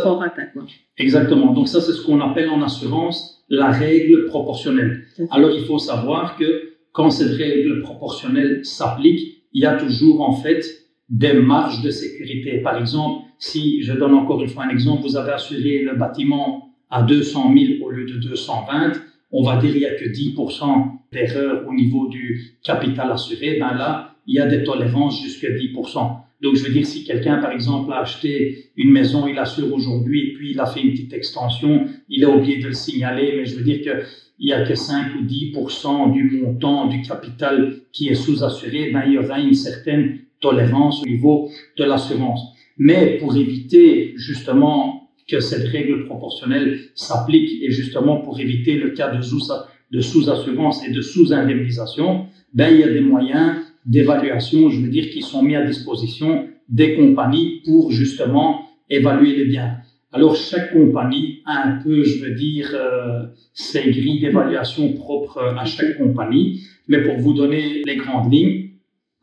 [0.98, 1.52] Exactement.
[1.52, 5.04] Donc, ça, c'est ce qu'on appelle en assurance la règle proportionnelle.
[5.30, 6.65] Alors, il faut savoir que
[6.96, 10.64] quand cette règle proportionnelle s'applique, il y a toujours, en fait,
[11.10, 12.62] des marges de sécurité.
[12.62, 16.70] Par exemple, si je donne encore une fois un exemple, vous avez assuré le bâtiment
[16.88, 18.92] à 200 000 au lieu de 220,
[19.30, 23.74] on va dire qu'il n'y a que 10% d'erreur au niveau du capital assuré, ben
[23.74, 26.16] là, il y a des tolérances jusqu'à 10%.
[26.42, 30.30] Donc, je veux dire, si quelqu'un, par exemple, a acheté une maison, il assure aujourd'hui,
[30.30, 33.46] et puis il a fait une petite extension, il a oublié de le signaler, mais
[33.46, 34.04] je veux dire qu'il
[34.40, 39.14] n'y a que 5 ou 10% du montant du capital qui est sous-assuré, ben, il
[39.14, 42.40] y aura une certaine tolérance au niveau de l'assurance.
[42.76, 49.10] Mais pour éviter justement que cette règle proportionnelle s'applique et justement pour éviter le cas
[49.10, 55.10] de sous-assurance et de sous-indemnisation, ben, il y a des moyens d'évaluation, je veux dire,
[55.10, 59.76] qui sont mis à disposition des compagnies pour justement évaluer les biens.
[60.12, 65.64] Alors chaque compagnie a un peu, je veux dire, euh, ses grilles d'évaluation propres à
[65.64, 66.60] chaque compagnie.
[66.88, 68.70] Mais pour vous donner les grandes lignes,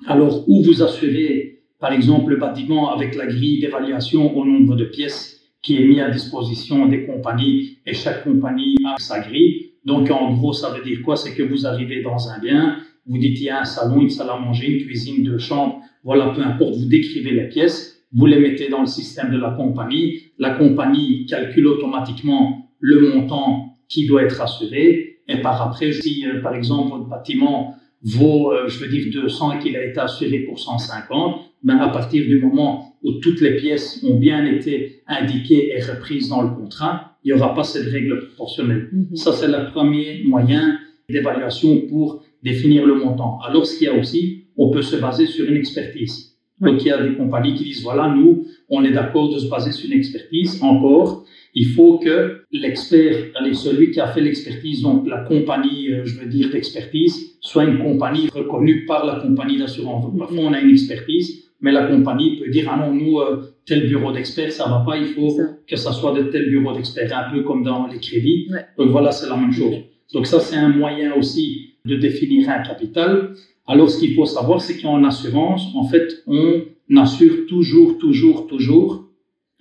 [0.06, 4.86] alors où vous assurez, par exemple, le bâtiment avec la grille d'évaluation au nombre de
[4.86, 9.72] pièces qui est mis à disposition des compagnies et chaque compagnie a sa grille.
[9.86, 11.16] Donc en gros, ça veut dire quoi?
[11.16, 14.10] C'est que vous arrivez dans un bien, vous dites il y a un salon, une
[14.10, 18.26] salle à manger, une cuisine, deux chambres, voilà, peu importe, vous décrivez les pièces, vous
[18.26, 24.08] les mettez dans le système de la compagnie, la compagnie calcule automatiquement le montant qui
[24.08, 28.80] doit être assuré, et par après, si euh, par exemple votre bâtiment vaut, euh, je
[28.80, 32.98] veux dire, 200 et qu'il a été assuré pour 150, ben à partir du moment
[33.04, 37.40] où toutes les pièces ont bien été indiquées et reprises dans le contrat, il n'y
[37.40, 38.90] aura pas cette règle proportionnelle.
[38.92, 39.16] Mhm.
[39.16, 40.78] Ça, c'est le premier moyen
[41.10, 43.40] d'évaluation pour définir le montant.
[43.48, 46.34] Alors, ce qu'il y a aussi, on peut se baser sur une expertise.
[46.60, 49.50] Donc, il y a des compagnies qui disent, voilà, nous, on est d'accord de se
[49.50, 50.62] baser sur une expertise.
[50.62, 51.26] Encore,
[51.56, 53.16] il faut que l'expert,
[53.54, 57.80] celui qui a fait l'expertise, donc la compagnie, euh, je veux dire, d'expertise, soit une
[57.80, 60.04] compagnie reconnue par la compagnie d'assurance.
[60.06, 63.42] Donc, parfois, on a une expertise, mais la compagnie peut dire, ah non, nous, euh,
[63.66, 65.36] tel bureau d'experts, ça va pas, il faut
[65.68, 68.50] que ça soit de tel bureau d'experts, un peu comme dans les crédits.
[68.78, 69.76] Donc, voilà, c'est la même chose.
[70.14, 73.34] Donc, ça, c'est un moyen aussi de définir un capital.
[73.68, 76.64] Alors, ce qu'il faut savoir, c'est qu'en assurance, en fait, on
[76.98, 79.10] assure toujours, toujours, toujours,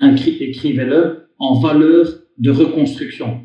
[0.01, 2.07] écrivez-le, en valeur
[2.39, 3.41] de reconstruction.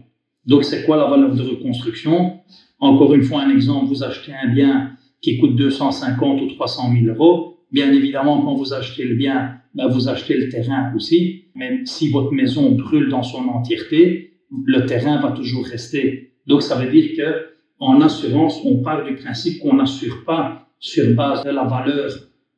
[0.46, 2.40] Donc, c'est quoi la valeur de reconstruction?
[2.80, 7.06] Encore une fois, un exemple, vous achetez un bien qui coûte 250 ou 300 000
[7.08, 7.58] euros.
[7.72, 11.46] Bien évidemment, quand vous achetez le bien, ben, vous achetez le terrain aussi.
[11.56, 14.36] Même si votre maison brûle dans son entièreté,
[14.66, 16.34] le terrain va toujours rester.
[16.46, 21.14] Donc, ça veut dire que en assurance, on part du principe qu'on n'assure pas sur
[21.16, 22.12] base de la valeur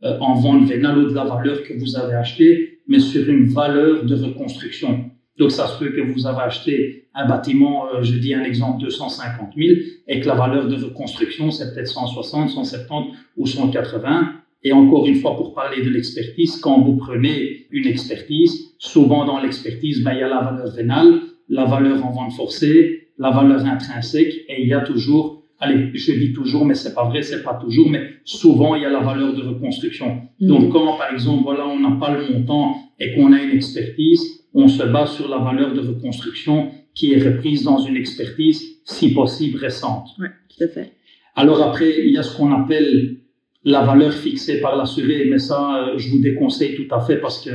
[0.03, 3.45] euh, en vente vénale ou de la valeur que vous avez achetée, mais sur une
[3.45, 5.10] valeur de reconstruction.
[5.38, 8.82] Donc, ça se peut que vous avez acheté un bâtiment, euh, je dis un exemple,
[8.84, 9.69] 250 000,
[10.08, 14.34] et que la valeur de reconstruction, c'est peut-être 160, 170 ou 180.
[14.63, 19.39] Et encore une fois, pour parler de l'expertise, quand vous prenez une expertise, souvent dans
[19.39, 23.63] l'expertise, ben, il y a la valeur vénale, la valeur en vente forcée, la valeur
[23.65, 27.43] intrinsèque et il y a toujours, allez, je dis toujours, mais c'est pas vrai, c'est
[27.43, 30.21] pas toujours, mais souvent il y a la valeur de reconstruction.
[30.39, 30.47] Mm.
[30.47, 34.21] Donc quand par exemple, voilà, on n'a pas le montant et qu'on a une expertise,
[34.53, 39.13] on se base sur la valeur de reconstruction qui est reprise dans une expertise, si
[39.13, 40.08] possible récente.
[40.19, 40.93] Oui, tout à fait.
[41.36, 43.17] Alors après, il y a ce qu'on appelle
[43.63, 47.43] la valeur fixée par l'assuré, mais ça, euh, je vous déconseille tout à fait parce
[47.43, 47.51] que,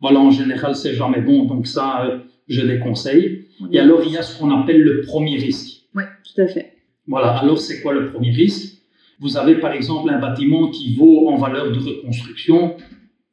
[0.00, 1.44] voilà, en général, c'est jamais bon.
[1.44, 3.43] Donc ça, euh, je déconseille.
[3.72, 5.82] Et alors, il y a ce qu'on appelle le premier risque.
[5.94, 6.76] Oui, tout à fait.
[7.06, 8.82] Voilà, alors c'est quoi le premier risque?
[9.20, 12.76] Vous avez par exemple un bâtiment qui vaut en valeur de reconstruction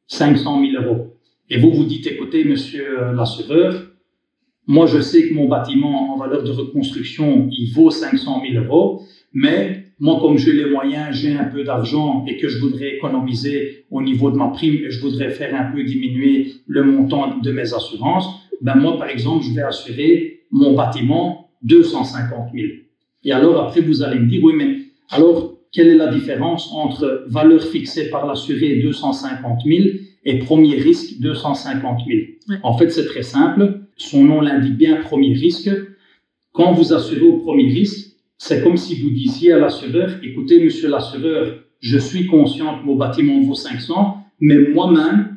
[0.06, 1.16] 500 000 euros.
[1.50, 3.74] Et vous vous dites, écoutez, monsieur l'assureur,
[4.66, 9.02] moi je sais que mon bâtiment en valeur de reconstruction, il vaut 500 000 euros,
[9.32, 13.84] mais moi, comme j'ai les moyens, j'ai un peu d'argent et que je voudrais économiser
[13.90, 17.52] au niveau de ma prime et je voudrais faire un peu diminuer le montant de
[17.52, 18.26] mes assurances,
[18.62, 22.66] ben moi, par exemple, je vais assurer mon bâtiment 250 000.
[23.24, 24.78] Et alors, après, vous allez me dire, oui, mais
[25.10, 29.80] alors, quelle est la différence entre valeur fixée par l'assuré 250 000
[30.24, 33.80] et premier risque 250 000 En fait, c'est très simple.
[33.96, 35.70] Son nom l'indique bien, premier risque.
[36.52, 40.88] Quand vous assurez au premier risque, c'est comme si vous disiez à l'assureur, écoutez, monsieur
[40.88, 45.31] l'assureur, je suis conscient que mon bâtiment vaut 500, mais moi-même,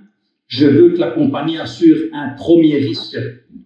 [0.48, 3.18] je veux que la compagnie assure un premier risque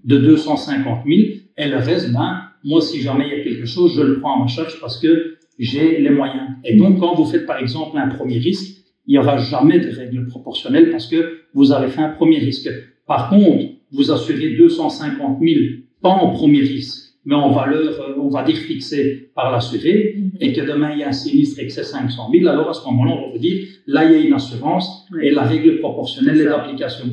[0.03, 1.19] de 250 000
[1.57, 4.41] et le reste, ben, moi, si jamais il y a quelque chose, je le prends
[4.41, 6.49] en charge parce que j'ai les moyens.
[6.63, 9.89] Et donc, quand vous faites par exemple un premier risque, il n'y aura jamais de
[9.89, 12.69] règle proportionnelle parce que vous avez fait un premier risque.
[13.07, 15.59] Par contre, vous assurez 250 000
[16.01, 20.15] pas en premier risque, mais en valeur, euh, on va dire, fixée par l'assuré.
[20.39, 23.12] Et que demain il y a un sinistre c'est 500 000, alors à ce moment-là,
[23.12, 26.45] on va vous dire, là il y a une assurance et la règle proportionnelle est
[26.45, 27.06] d'application.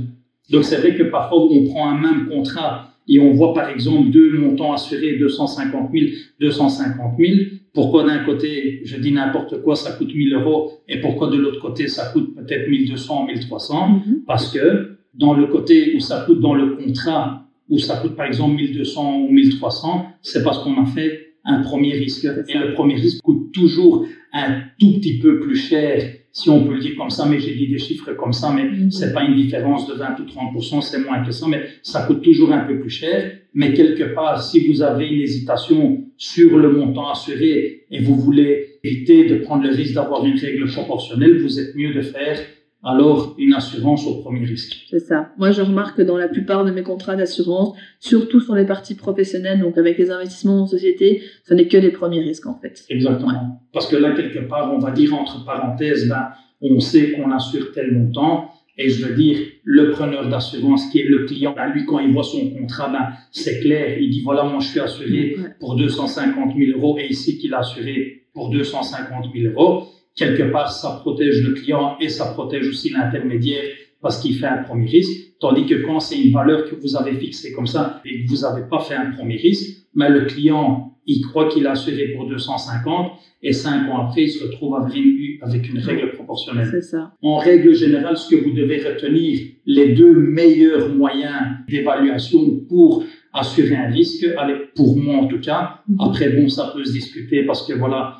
[0.50, 4.10] Donc c'est vrai que parfois on prend un même contrat et on voit par exemple
[4.10, 6.06] deux montants assurés, 250 000,
[6.40, 7.32] 250 000.
[7.72, 11.60] Pourquoi d'un côté, je dis n'importe quoi, ça coûte 1000 euros et pourquoi de l'autre
[11.60, 14.22] côté, ça coûte peut-être 1200, 1300 mhm.
[14.26, 18.26] Parce que dans le côté où ça coûte dans le contrat où ça coûte par
[18.26, 22.26] exemple 1200 ou 1300, c'est parce qu'on a fait un premier risque.
[22.48, 26.74] Et le premier risque coûte toujours un tout petit peu plus cher, si on peut
[26.74, 28.90] le dire comme ça, mais j'ai dit des chiffres comme ça, mais mm-hmm.
[28.90, 30.24] c'est pas une différence de 20 ou
[30.58, 33.32] 30%, c'est moins que ça, mais ça coûte toujours un peu plus cher.
[33.54, 38.78] Mais quelque part, si vous avez une hésitation sur le montant assuré et vous voulez
[38.84, 42.38] éviter de prendre le risque d'avoir une règle proportionnelle, vous êtes mieux de faire
[42.86, 44.86] alors une assurance au premier risque.
[44.88, 45.32] C'est ça.
[45.38, 48.94] Moi, je remarque que dans la plupart de mes contrats d'assurance, surtout sur les parties
[48.94, 52.84] professionnelles, donc avec les investissements en société, ce n'est que les premiers risques en fait.
[52.88, 53.60] Exactement.
[53.72, 56.28] Parce que là, quelque part, on va dire entre parenthèses, ben,
[56.60, 58.52] on sait qu'on assure tel montant.
[58.78, 62.12] Et je veux dire, le preneur d'assurance qui est le client, ben, lui, quand il
[62.12, 63.98] voit son contrat, ben, c'est clair.
[63.98, 67.60] Il dit, voilà, moi, je suis assuré pour 250 000 euros et ici qu'il a
[67.60, 72.90] assuré pour 250 000 euros quelque part, ça protège le client et ça protège aussi
[72.90, 73.62] l'intermédiaire
[74.00, 75.34] parce qu'il fait un premier risque.
[75.38, 78.40] Tandis que quand c'est une valeur que vous avez fixée comme ça et que vous
[78.40, 82.26] n'avez pas fait un premier risque, mais le client, il croit qu'il a assuré pour
[82.28, 86.68] 250 et cinq ans après, il se retrouve avec une, règle proportionnelle.
[86.70, 87.12] C'est ça.
[87.22, 93.76] En règle générale, ce que vous devez retenir, les deux meilleurs moyens d'évaluation pour assurer
[93.76, 95.82] un risque, allez, pour moi en tout cas.
[95.88, 95.96] Mhm.
[96.00, 98.16] Après, bon, ça peut se discuter parce que voilà,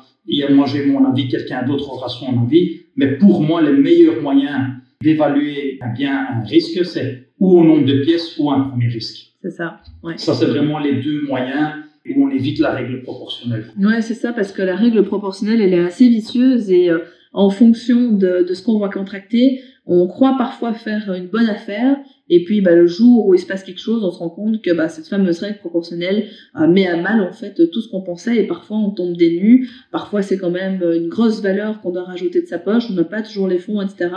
[0.49, 4.75] moi j'ai mon avis, quelqu'un d'autre aura son avis, mais pour moi, le meilleur moyen
[5.01, 9.33] d'évaluer bien un risque, c'est ou au nombre de pièces ou un premier risque.
[9.41, 9.79] C'est ça.
[10.03, 10.17] Ouais.
[10.17, 11.75] Ça, c'est vraiment les deux moyens
[12.09, 13.65] où on évite la règle proportionnelle.
[13.79, 16.99] Ouais, c'est ça, parce que la règle proportionnelle, elle est assez vicieuse et euh,
[17.33, 21.97] en fonction de, de ce qu'on va contracter, on croit parfois faire une bonne affaire
[22.29, 24.61] et puis, bah, le jour où il se passe quelque chose, on se rend compte
[24.61, 26.27] que bah, cette fameuse règle proportionnelle
[26.59, 28.37] euh, met à mal en fait tout ce qu'on pensait.
[28.37, 29.63] Et parfois, on tombe des.
[29.91, 32.85] Parfois, c'est quand même une grosse valeur qu'on doit rajouter de sa poche.
[32.89, 34.09] On n'a pas toujours les fonds, etc.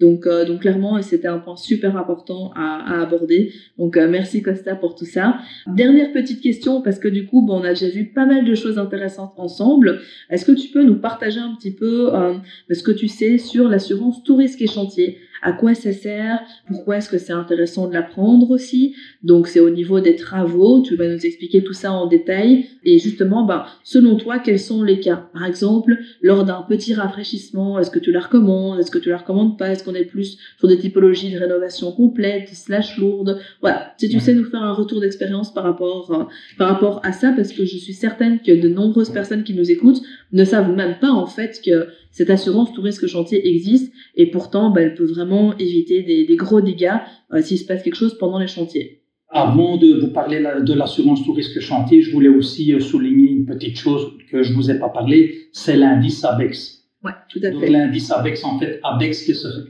[0.00, 3.52] Donc, euh, donc clairement, c'était un point super important à, à aborder.
[3.78, 5.38] Donc, euh, merci Costa pour tout ça.
[5.66, 8.54] Dernière petite question, parce que du coup, bon, on a déjà vu pas mal de
[8.54, 10.00] choses intéressantes ensemble.
[10.30, 12.34] Est-ce que tu peux nous partager un petit peu euh,
[12.70, 15.18] ce que tu sais sur l'assurance tout risque et chantier?
[15.42, 18.94] À quoi ça sert, pourquoi est-ce que c'est intéressant de l'apprendre aussi.
[19.22, 22.66] Donc c'est au niveau des travaux, tu vas nous expliquer tout ça en détail.
[22.84, 25.28] Et justement, ben, selon toi, quels sont les cas?
[25.32, 29.18] Par exemple, lors d'un petit rafraîchissement, est-ce que tu la recommandes, est-ce que tu la
[29.18, 33.94] recommandes pas, est-ce qu'on est plus sur des typologies de rénovation complète, slash lourde Voilà,
[33.98, 36.24] si tu sais nous faire un retour d'expérience par rapport euh,
[36.58, 39.70] par rapport à ça, parce que je suis certaine que de nombreuses personnes qui nous
[39.70, 43.92] écoutent ne savent même pas en fait que cette assurance tout risque chantier existe.
[44.16, 46.98] Et pourtant bah, elle peut vraiment éviter des, gros dégâts
[47.32, 49.02] euh, s'il se passe quelque chose pendant les chantiers.
[49.28, 53.46] Avant de vous parler de l'assurance tout risque chantier, je voulais aussi euh, souligner une
[53.46, 56.84] petite chose que je vous ai pas parlé, c'est l'indice ABEX.
[57.04, 57.52] Ouais, tout à fait.
[57.52, 59.24] Donc l'indice ABEX, en fait, ABEX,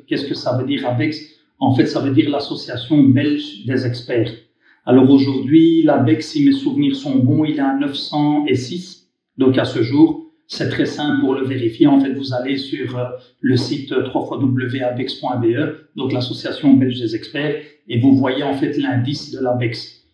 [0.06, 1.20] qu'est-ce que ça veut dire ABEX
[1.58, 4.32] En fait, ça veut dire l'Association belge des experts.
[4.86, 9.82] Alors aujourd'hui, l'ABEX, si mes souvenirs sont bons, il est à 906, donc à ce
[9.82, 10.29] jour.
[10.52, 11.86] C'est très simple pour le vérifier.
[11.86, 13.04] En fait, vous allez sur euh,
[13.40, 15.46] le site www.abex.be,
[15.94, 20.08] donc l'association belge des experts, et vous voyez en fait l'indice de l'ABEX.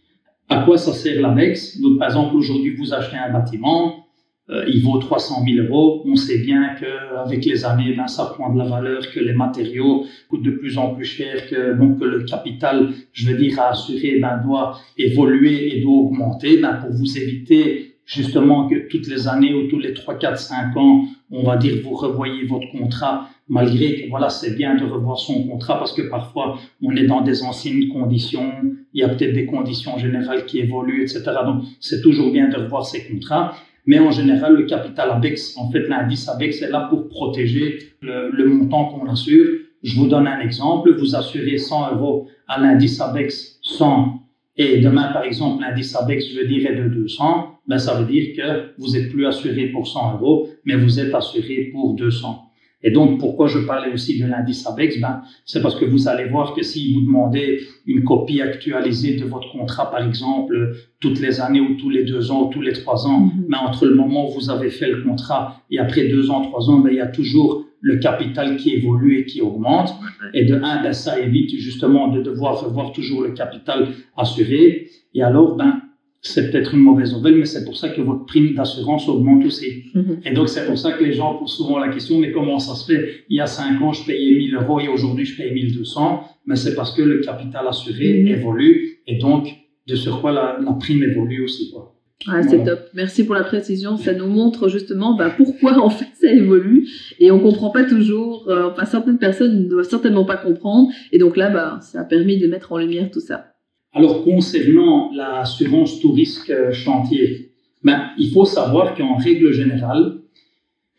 [0.50, 4.04] À quoi ça sert l'ABEX Donc, par exemple, aujourd'hui, vous achetez un bâtiment,
[4.50, 6.02] euh, il vaut 300 000 euros.
[6.04, 10.04] On sait bien qu'avec les années, ben, ça prend de la valeur, que les matériaux
[10.28, 14.18] coûtent de plus en plus cher, que donc le capital, je veux dire, à assurer,
[14.20, 16.58] ben, doit évoluer et doit augmenter.
[16.58, 20.76] Ben, pour vous éviter justement que toutes les années ou tous les 3, 4, 5
[20.76, 25.18] ans, on va dire, vous revoyez votre contrat, malgré que voilà, c'est bien de revoir
[25.18, 28.52] son contrat parce que parfois on est dans des anciennes conditions,
[28.94, 31.24] il y a peut-être des conditions générales qui évoluent, etc.
[31.44, 33.54] Donc c'est toujours bien de revoir ses contrats.
[33.88, 38.44] Mais en général, le capital ABEX, en fait, l'indice ABEX est là pour protéger le,
[38.44, 39.46] montant qu'on assure.
[39.84, 40.92] Je vous donne un exemple.
[40.98, 44.22] Vous assurez 100 euros à l'indice ABEX 100
[44.56, 48.72] et demain, par exemple, l'indice ABEX, je dirais de 200, ben, ça veut dire que
[48.78, 52.42] vous n'êtes plus assuré pour 100 euros, mais vous êtes assuré pour 200.
[52.82, 55.00] Et donc, pourquoi je parlais aussi de l'indice ABEX?
[55.00, 59.24] Ben, C'est parce que vous allez voir que si vous demandez une copie actualisée de
[59.24, 62.72] votre contrat, par exemple, toutes les années ou tous les deux ans ou tous les
[62.72, 63.50] trois ans, mais mm-hmm.
[63.50, 66.70] ben, entre le moment où vous avez fait le contrat et après deux ans, trois
[66.70, 69.92] ans, ben, il y a toujours le capital qui évolue et qui augmente.
[70.34, 74.88] Et de un, ben, ça évite justement de devoir revoir toujours le capital assuré.
[75.14, 75.82] Et alors, ben,
[76.26, 79.84] c'est peut-être une mauvaise nouvelle, mais c'est pour ça que votre prime d'assurance augmente aussi.
[79.94, 80.20] Mhm.
[80.24, 82.74] Et donc, c'est pour ça que les gens posent souvent la question, mais comment ça
[82.74, 83.24] se fait?
[83.28, 86.24] Il y a cinq ans, je payais 1000 euros et aujourd'hui, je paye 1200.
[86.46, 88.28] Mais c'est parce que le capital assuré mhm.
[88.28, 89.48] évolue et donc,
[89.86, 91.70] de sur quoi la, prime évolue aussi.
[91.70, 91.94] Quoi.
[92.28, 92.80] Ah, c'est top.
[92.94, 93.96] Merci pour la précision.
[93.96, 96.88] Ça nous montre justement bah, pourquoi en fait ça évolue
[97.20, 98.48] et on comprend pas toujours.
[98.48, 100.88] Euh, enfin, certaines personnes ne doivent certainement pas comprendre.
[101.12, 103.55] Et donc là, bah, ça a permis de mettre en lumière tout ça.
[103.92, 107.50] Alors, concernant l'assurance tout risque euh, chantier,
[107.82, 110.18] ben, il faut savoir qu'en règle générale,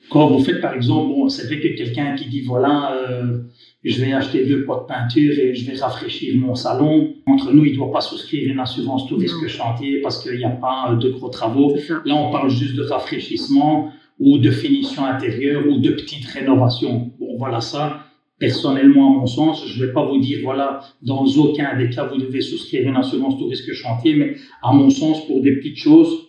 [0.09, 3.39] quand vous faites par exemple, bon, c'est vrai que quelqu'un qui dit voilà, euh,
[3.83, 7.65] je vais acheter deux pots de peinture et je vais rafraîchir mon salon, entre nous,
[7.65, 10.91] il ne doit pas souscrire une assurance tout risque chantier parce qu'il n'y a pas
[10.91, 11.75] euh, de gros travaux.
[12.05, 17.11] Là, on parle juste de rafraîchissement ou de finition intérieure ou de petites rénovations.
[17.19, 18.07] Bon, voilà ça.
[18.39, 22.05] Personnellement, à mon sens, je ne vais pas vous dire, voilà, dans aucun des cas,
[22.05, 25.77] vous devez souscrire une assurance tout risque chantier, mais à mon sens, pour des petites
[25.77, 26.27] choses,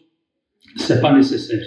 [0.77, 1.65] c'est pas nécessaire.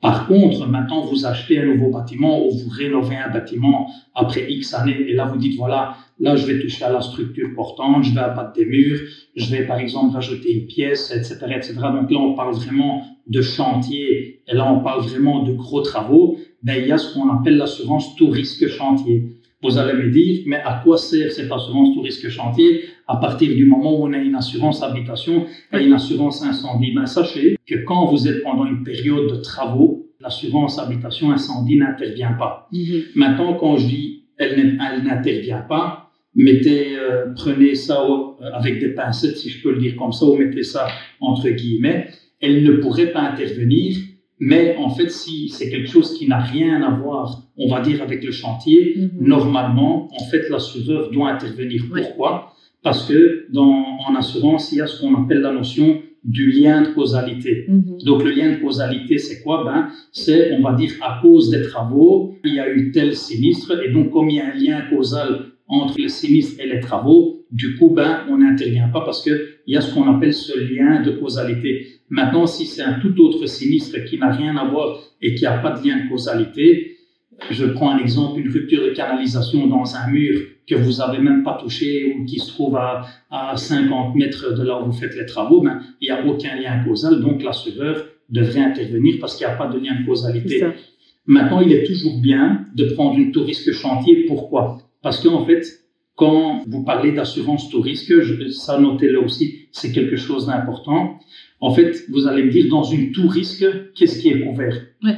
[0.00, 4.72] Par contre, maintenant, vous achetez un nouveau bâtiment ou vous rénovez un bâtiment après X
[4.74, 8.14] années et là, vous dites, voilà, là, je vais toucher à la structure portante, je
[8.14, 9.00] vais abattre des murs,
[9.34, 11.74] je vais, par exemple, rajouter une pièce, etc., etc.
[11.74, 16.38] Donc là, on parle vraiment de chantier et là, on parle vraiment de gros travaux.
[16.62, 19.37] Ben, il y a ce qu'on appelle l'assurance tout risque chantier.
[19.62, 23.54] Vous allez me dire, mais à quoi sert cette assurance tout risque chantier à partir
[23.54, 26.92] du moment où on a une assurance habitation et une assurance incendie?
[26.94, 32.34] Ben, Sachez que quand vous êtes pendant une période de travaux, l'assurance habitation incendie n'intervient
[32.34, 32.68] pas.
[32.72, 33.02] Mhm.
[33.16, 39.36] Maintenant, quand je dis elle n'intervient pas, mettez, euh, prenez ça euh, avec des pincettes,
[39.36, 40.86] si je peux le dire comme ça, ou mettez ça
[41.20, 42.08] entre guillemets,
[42.40, 43.96] elle ne pourrait pas intervenir
[44.40, 48.02] mais en fait, si c'est quelque chose qui n'a rien à voir, on va dire,
[48.02, 49.10] avec le chantier, mhm.
[49.20, 51.84] normalement, en fait, l'assureur doit intervenir.
[51.92, 52.52] Pourquoi?
[52.82, 56.82] Parce que dans, en assurance, il y a ce qu'on appelle la notion du lien
[56.82, 57.64] de causalité.
[57.68, 57.98] Mhm.
[58.04, 59.64] Donc le lien de causalité, c'est quoi?
[59.64, 63.80] Ben, c'est, on va dire, à cause des travaux, il y a eu tel sinistre,
[63.84, 67.37] et donc comme il y a un lien causal entre le sinistre et les travaux,
[67.50, 71.00] du coup, ben, on n'intervient pas parce qu'il y a ce qu'on appelle ce lien
[71.00, 71.86] de causalité.
[72.10, 75.58] Maintenant, si c'est un tout autre sinistre qui n'a rien à voir et qui n'a
[75.58, 76.96] pas de lien de causalité,
[77.50, 81.42] je prends un exemple, une rupture de canalisation dans un mur que vous avez même
[81.42, 85.16] pas touché ou qui se trouve à, à 50 mètres de là où vous faites
[85.16, 89.46] les travaux, ben, il n'y a aucun lien causal, donc l'assureur devrait intervenir parce qu'il
[89.46, 90.66] n'y a pas de lien de causalité.
[91.26, 94.24] Maintenant, il est toujours bien de prendre une tout risque chantier.
[94.26, 94.78] Pourquoi?
[95.02, 95.62] Parce qu'en fait,
[96.18, 98.12] quand vous parlez d'assurance tout risque,
[98.50, 101.20] ça notez-le aussi, c'est quelque chose d'important.
[101.60, 103.64] En fait, vous allez me dire, dans une tout risque,
[103.94, 104.74] qu'est-ce qui est couvert?
[105.04, 105.16] Ouais.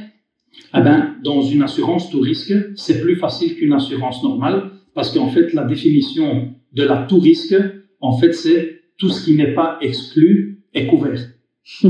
[0.75, 5.29] Eh ben, dans une assurance tout risque, c'est plus facile qu'une assurance normale, parce qu'en
[5.29, 7.55] fait, la définition de la tout risque,
[7.99, 11.19] en fait, c'est tout ce qui n'est pas exclu est couvert.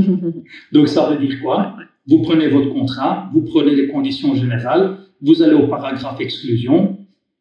[0.72, 1.76] Donc, ça veut dire quoi?
[2.06, 6.96] Vous prenez votre contrat, vous prenez les conditions générales, vous allez au paragraphe exclusion,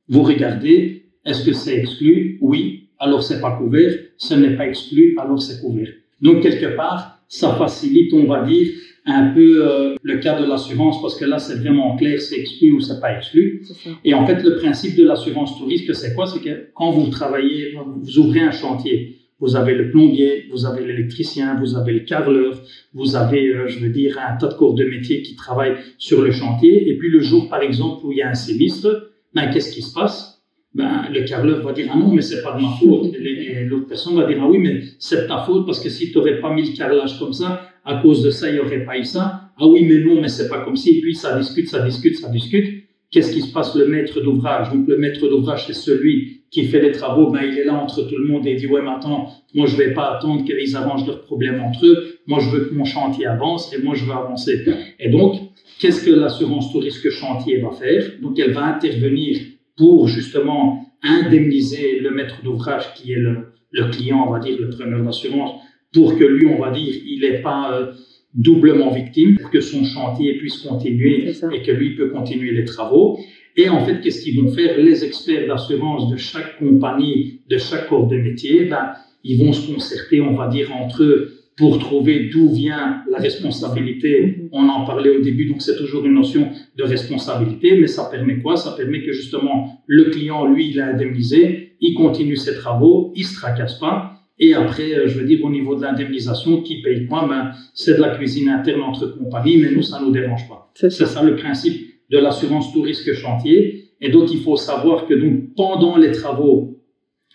[0.10, 2.38] vous regardez, est-ce que c'est exclu?
[2.42, 3.94] Oui, alors c'est pas couvert.
[4.18, 5.90] Ce n'est pas exclu, alors c'est couvert.
[6.22, 8.68] Donc, quelque part, ça facilite, on va dire,
[9.06, 12.74] un peu euh, le cas de l'assurance parce que là, c'est vraiment clair, c'est exclu
[12.74, 13.64] ou c'est pas exclu.
[14.06, 16.28] Et en fait, le principe de l'assurance tout risque, c'est quoi?
[16.28, 20.86] C'est que quand vous travaillez, vous ouvrez un chantier, vous avez le plombier, vous avez
[20.86, 22.62] l'électricien, vous avez le carreleur,
[22.94, 26.22] vous avez, euh, je veux dire, un tas de corps de métier qui travaillent sur
[26.22, 26.88] le chantier.
[26.90, 29.82] Et puis le jour, par exemple, où il y a un sinistre, ben, qu'est-ce qui
[29.82, 30.31] se passe?
[30.74, 33.14] Ben, le carreleur va dire ah non mais c'est pas de ma faute.
[33.14, 36.18] Et l'autre personne va dire ah oui mais c'est ta faute parce que si tu
[36.18, 38.98] n'aurais pas mis le carrelage comme ça à cause de ça il n'y aurait pas
[38.98, 39.52] eu ça.
[39.58, 41.02] Ah oui mais non mais c'est pas comme si.
[41.02, 42.86] Puis ça discute ça discute ça discute.
[43.12, 43.76] Qu'est-ce qui se passe?
[43.76, 44.72] Le maître d'ouvrage.
[44.72, 47.30] Donc le maître d'ouvrage c'est celui qui fait les travaux.
[47.32, 49.76] Ben il est là entre tout le monde et dit ouais mais attends moi je
[49.76, 52.16] vais pas attendre qu'ils arrangent leurs problèmes entre eux.
[52.28, 54.64] Moi je veux que mon chantier avance et moi je veux avancer.
[55.02, 55.36] Et donc
[55.80, 58.06] qu'est-ce que l'assurance tout risque chantier va faire?
[58.22, 59.38] Donc elle va intervenir
[59.82, 65.04] pour justement indemniser le maître d'ouvrage qui est le, client, on va dire, le preneur
[65.04, 65.60] d'assurance,
[65.92, 67.92] pour que lui, on va dire, il n'est pas euh,
[68.36, 73.18] doublement victime, pour que son chantier puisse continuer et que lui peut continuer les travaux.
[73.58, 74.78] Et en fait, qu'est-ce qu'ils vont faire?
[74.78, 78.92] Les experts d'assurance de chaque compagnie, de chaque corps de métier, ben,
[79.24, 84.22] ils vont se concerter, on va dire, entre eux pour trouver d'où vient la responsabilité.
[84.26, 84.50] Mhm.
[84.52, 88.40] On en parlait au début, donc c'est toujours une notion de responsabilité, mais ça permet
[88.40, 88.56] quoi?
[88.56, 93.26] Ça permet que justement le client, lui, il a indemnisé, il continue ses travaux, il
[93.26, 94.14] se tracasse pas.
[94.40, 97.28] Et après, euh, je veux dire, au niveau de l'indemnisation, qui paye quoi?
[97.28, 100.72] Ben, C'est de la cuisine interne entre compagnies, mais nous, ça ne nous dérange pas.
[100.74, 101.06] C'est ça.
[101.06, 101.80] ça le principe
[102.10, 103.92] de l'assurance tout risque chantier.
[104.02, 106.80] Et donc, il faut savoir que donc, pendant les travaux,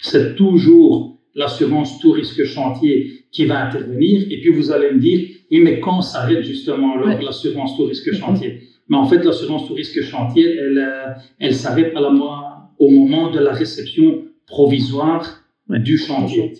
[0.00, 4.22] c'est toujours l'assurance tout risque chantier qui va intervenir.
[4.30, 8.18] Et puis vous allez me dire, oui, mais quand s'arrête justement l'assurance tout risque mhm.
[8.18, 8.60] chantier?
[8.88, 12.10] Mais en fait, l'assurance tout risque chantier, elle, euh, elle s'arrête à la,
[12.78, 16.52] au moment de la réception provisoire du chantier.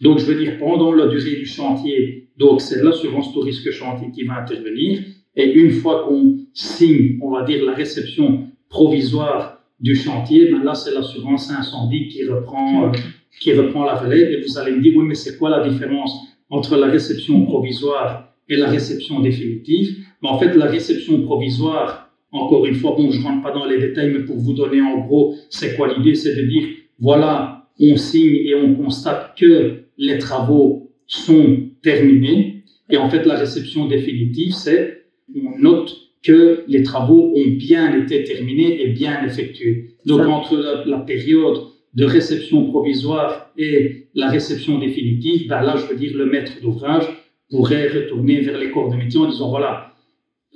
[0.00, 4.10] Donc, je veux dire, pendant la durée du chantier, donc c'est l'assurance tout risque chantier
[4.10, 5.00] qui va intervenir.
[5.36, 10.74] Et une fois qu'on signe, on va dire, la réception provisoire du chantier, ben là,
[10.74, 12.92] c'est l'assurance incendie qui reprend, euh,
[13.40, 16.12] qui reprend la relève et vous allez me dire, oui, mais c'est quoi la différence
[16.48, 19.96] entre la réception provisoire et la réception définitive?
[20.22, 23.78] Mais En fait, la réception provisoire, encore une fois, bon, je rentre pas dans les
[23.78, 26.14] détails, mais pour vous donner en gros, c'est quoi l'idée?
[26.14, 26.64] C'est de dire,
[26.98, 32.64] voilà, on signe et on constate que les travaux sont terminés.
[32.90, 38.24] Et en fait, la réception définitive, c'est on note que les travaux ont bien été
[38.24, 39.96] terminés et bien effectués.
[40.04, 41.58] Donc entre la, période
[41.96, 47.04] de réception provisoire et la réception définitive, ben là, je veux dire, le maître d'ouvrage
[47.50, 49.92] pourrait retourner vers les corps de métier en disant, voilà,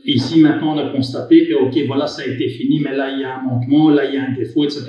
[0.04, 3.20] ici maintenant on a constaté que, ok, voilà, ça a été fini, mais là il
[3.20, 4.86] y a un manquement, là il y a un défaut, etc.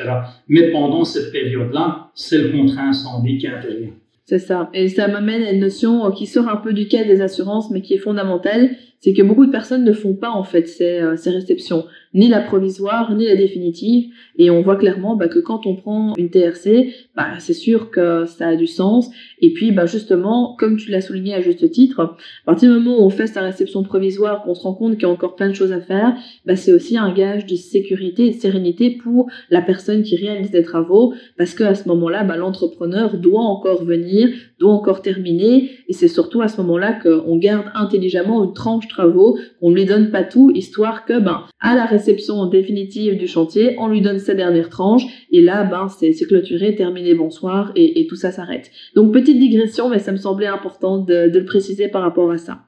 [0.49, 3.93] Mais pendant cette période-là, c'est le contrat incendie qui intervient.
[4.26, 4.70] C'est ça.
[4.74, 7.82] Et ça m'amène à une notion qui sort un peu du cas des assurances, mais
[7.82, 8.72] qui est fondamentale,
[9.02, 12.28] c'est que beaucoup de personnes ne font pas en fait ces, euh, ces réceptions ni
[12.28, 14.12] la provisoire, ni la définitive.
[14.38, 18.26] Et on voit clairement bah, que quand on prend une TRC, bah, c'est sûr que
[18.26, 19.10] ça a du sens.
[19.39, 22.99] Et puis, bah, justement, comme tu l'as souligné à juste titre, à partir du moment
[22.99, 25.49] où on fait sa réception provisoire, qu'on se rend compte qu'il y a encore plein
[25.49, 29.28] de choses à faire, bah, c'est aussi un gage de sécurité et de sérénité pour
[29.49, 34.30] la personne qui réalise des travaux, parce qu'à ce moment-là, bah, l'entrepreneur doit encore venir,
[34.62, 35.72] doit encore terminer.
[35.88, 39.86] Et c'est surtout à ce moment-là qu'on garde intelligemment une tranche travaux, qu'on ne lui
[39.86, 44.20] donne pas tout, histoire que, ben, à la réception définitive du chantier, on lui donne
[44.20, 48.72] sa dernière tranche, et là, ben, c'est clôturé, terminé, bonsoir, et, tout ça s'arrête.
[48.95, 52.59] Donc, petite digression, mais ça me semblait important de, le préciser par rapport à ça.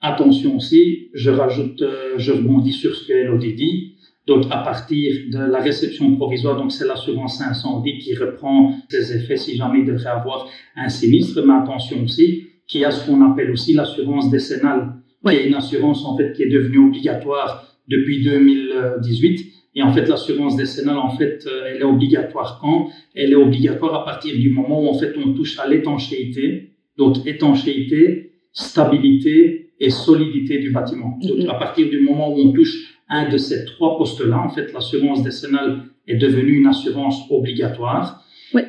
[0.00, 3.93] Attention aussi, je rajoute, euh, je rebondis sur ce que Elodie dit.
[4.26, 9.36] Donc, à partir de la réception provisoire, donc c'est l'assurance incendie qui reprend ses effets
[9.36, 11.42] si jamais il devrait avoir un sinistre.
[11.46, 14.94] Mais attention aussi, qu'il y a ce qu'on appelle aussi l'assurance décennale
[15.30, 19.52] qui est une assurance en fait qui est devenue obligatoire depuis 2018.
[19.76, 22.90] Et en fait, l'assurance décennale, en fait, euh, elle est obligatoire quand?
[23.14, 26.70] Elle est obligatoire à partir du moment où en fait on touche à l'étanchéité.
[26.96, 31.18] Donc étanchéité, stabilité et solidité du bâtiment.
[31.20, 31.50] Donc mm-hmm.
[31.50, 35.22] à partir du moment où on touche un de ces trois postes-là, en fait, l'assurance
[35.22, 38.22] décennale est devenue une assurance obligatoire.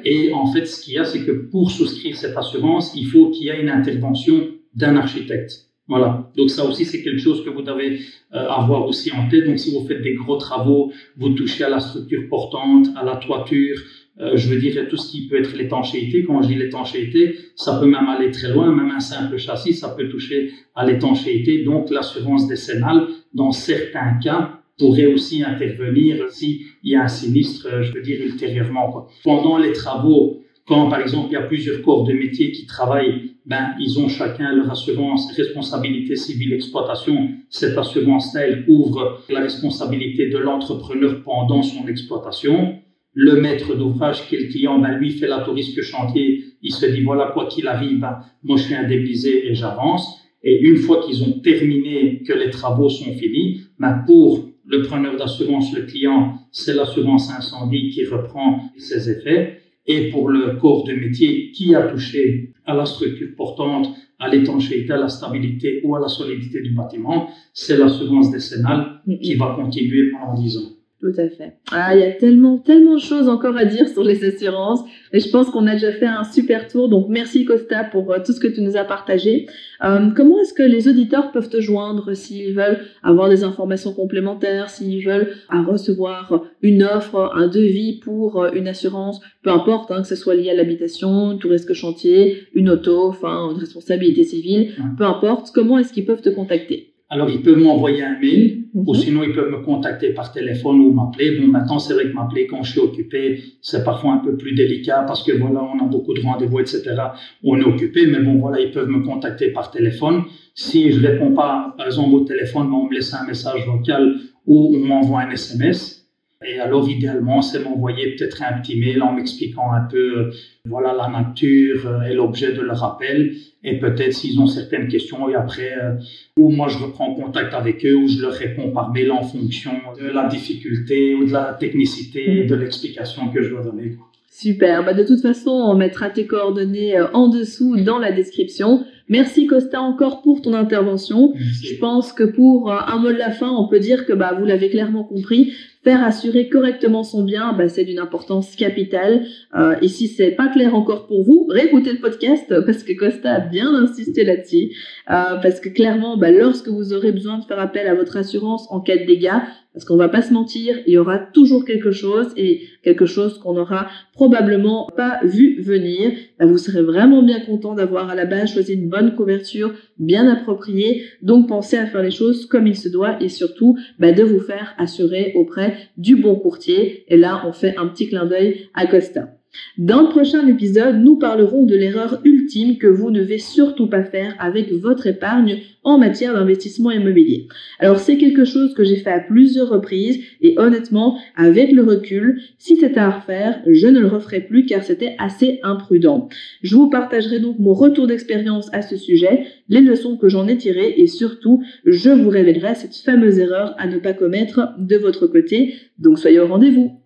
[0.04, 3.30] Et en fait, ce qu'il y a, c'est que pour souscrire cette assurance, il faut
[3.30, 5.52] qu'il y ait une intervention d'un architecte.
[5.88, 6.32] Voilà.
[6.36, 8.00] Donc ça aussi, c'est quelque chose que vous devez
[8.34, 9.46] euh, avoir aussi en tête.
[9.46, 13.18] Donc si vous faites des gros travaux, vous touchez à la structure portante, à la
[13.18, 13.78] toiture,
[14.22, 16.24] euh, je veux dire tout ce qui peut être l'étanchéité.
[16.24, 18.74] Quand je dis l'étanchéité, ça peut même aller très loin.
[18.74, 21.64] Même un simple châssis, ça peut toucher à l'étanchéité.
[21.64, 27.94] Donc l'assurance décennale, dans certains cas, pourrait aussi intervenir s'il y a un sinistre, je
[27.94, 28.92] veux dire, ultérieurement.
[28.92, 29.08] Quoi.
[29.24, 33.36] Pendant les travaux, quand, par exemple, il y a plusieurs corps de métier qui travaillent,
[33.46, 37.30] ben, ils ont chacun leur assurance responsabilité civile exploitation.
[37.50, 42.80] Cette assurance-là, elle couvre la responsabilité de l'entrepreneur pendant son exploitation.
[43.16, 46.44] Le maître d'ouvrage, qui est le client, ben, lui fait la risque chantier.
[46.62, 50.22] Il se dit, voilà, quoi qu'il arrive, ben, moi, je suis indemnisé et j'avance.
[50.44, 55.16] Et une fois qu'ils ont terminé, que les travaux sont finis, ben, pour le preneur
[55.16, 60.94] d'assurance, le client, c'est l'assurance incendie qui reprend ses effets et pour le corps de
[60.94, 63.90] métier qui a touché à la structure portante,
[64.20, 69.36] à l'étanchéité, à la stabilité ou à la solidité du bâtiment, c'est l'assurance décennale qui
[69.36, 70.75] va continuer pendant 10 ans.
[71.06, 71.58] Tout à fait.
[71.72, 74.80] Ah, il y a tellement, tellement de choses encore à dire sur les assurances.
[75.14, 76.90] Et je pense qu'on a déjà fait un super tour.
[76.90, 79.46] Donc, merci Costa pour euh, tout ce que tu nous as partagé.
[79.84, 84.72] Euh, comment est-ce que les auditeurs peuvent te joindre s'ils veulent avoir des informations complémentaires,
[84.72, 90.08] s'ils veulent recevoir une offre, un devis pour euh, une assurance, peu importe, hein, que
[90.08, 95.04] ce soit lié à l'habitation, tout risque chantier, une auto, enfin, une responsabilité civile, peu
[95.04, 95.52] importe.
[95.54, 96.95] Comment est-ce qu'ils peuvent te contacter?
[97.08, 99.00] Alors, ils peuvent m'envoyer un mail ou mhm.
[99.00, 101.40] sinon ils peuvent me contacter par téléphone ou m'appeler.
[101.40, 104.54] Bon, maintenant, c'est vrai que m'appeler quand je suis occupé, c'est parfois un peu plus
[104.56, 106.96] délicat parce que voilà, on a beaucoup de rendez-vous, etc.
[107.44, 110.24] On est occupé, mais bon, voilà, ils peuvent me contacter par téléphone.
[110.56, 114.16] Si je réponds pas, par exemple, au téléphone, on me laisse un message vocal
[114.48, 116.05] ou on m'envoie un SMS.
[116.44, 120.32] Et alors, idéalement, c'est m'envoyer peut-être un petit mail en m'expliquant un peu, euh,
[120.66, 123.36] voilà, la nature euh, et l'objet de leur appel.
[123.64, 125.94] Et peut-être s'ils ont certaines questions, et après, euh,
[126.38, 129.72] ou moi je reprends contact avec eux, ou je leur réponds par mail en fonction
[130.00, 133.96] de la difficulté ou de la technicité de l'explication que je dois donner.
[134.30, 134.84] Super.
[134.84, 138.86] Bah, de toute façon, on mettra tes coordonnées en dessous dans la description.
[139.08, 141.34] Merci Costa encore pour ton intervention.
[141.36, 144.46] Je pense que pour un mot de la fin, on peut dire que bah, vous
[144.46, 145.54] l'avez clairement compris,
[145.84, 149.26] faire assurer correctement son bien, bah, c'est d'une importance capitale.
[149.56, 153.34] Euh, et si c'est pas clair encore pour vous, réécoutez le podcast parce que Costa
[153.36, 154.72] a bien insisté là-dessus.
[155.12, 158.66] Euh, parce que clairement, bah, lorsque vous aurez besoin de faire appel à votre assurance
[158.72, 159.42] en cas de dégâts,
[159.76, 163.40] parce qu'on va pas se mentir, il y aura toujours quelque chose et quelque chose
[163.40, 166.14] qu'on n'aura probablement pas vu venir.
[166.40, 170.32] Bah, vous serez vraiment bien content d'avoir à la base choisi une bonne couverture bien
[170.32, 171.04] appropriée.
[171.22, 174.40] Donc pensez à faire les choses comme il se doit et surtout bah, de vous
[174.40, 177.04] faire assurer auprès du bon courtier.
[177.10, 179.35] Et là, on fait un petit clin d'œil à Costa.
[179.78, 184.04] Dans le prochain épisode, nous parlerons de l'erreur ultime que vous ne devez surtout pas
[184.04, 187.48] faire avec votre épargne en matière d'investissement immobilier.
[187.80, 192.42] Alors c'est quelque chose que j'ai fait à plusieurs reprises et honnêtement, avec le recul,
[192.58, 196.28] si c'était à refaire, je ne le referai plus car c'était assez imprudent.
[196.64, 200.58] Je vous partagerai donc mon retour d'expérience à ce sujet, les leçons que j'en ai
[200.58, 205.28] tirées et surtout, je vous révélerai cette fameuse erreur à ne pas commettre de votre
[205.28, 205.76] côté.
[206.00, 207.05] Donc soyez au rendez-vous.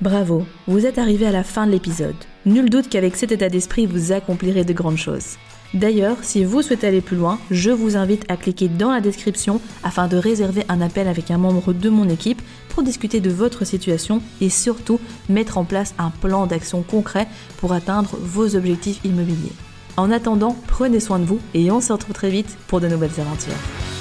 [0.00, 2.14] Bravo, vous êtes arrivé à la fin de l'épisode.
[2.46, 5.38] Nul doute qu'avec cet état d'esprit, vous accomplirez de grandes choses.
[5.74, 9.60] D'ailleurs, si vous souhaitez aller plus loin, je vous invite à cliquer dans la description
[9.82, 13.64] afin de réserver un appel avec un membre de mon équipe pour discuter de votre
[13.64, 17.26] situation et surtout mettre en place un plan d'action concret
[17.56, 19.52] pour atteindre vos objectifs immobiliers.
[19.96, 23.18] En attendant, prenez soin de vous et on se retrouve très vite pour de nouvelles
[23.18, 23.97] aventures.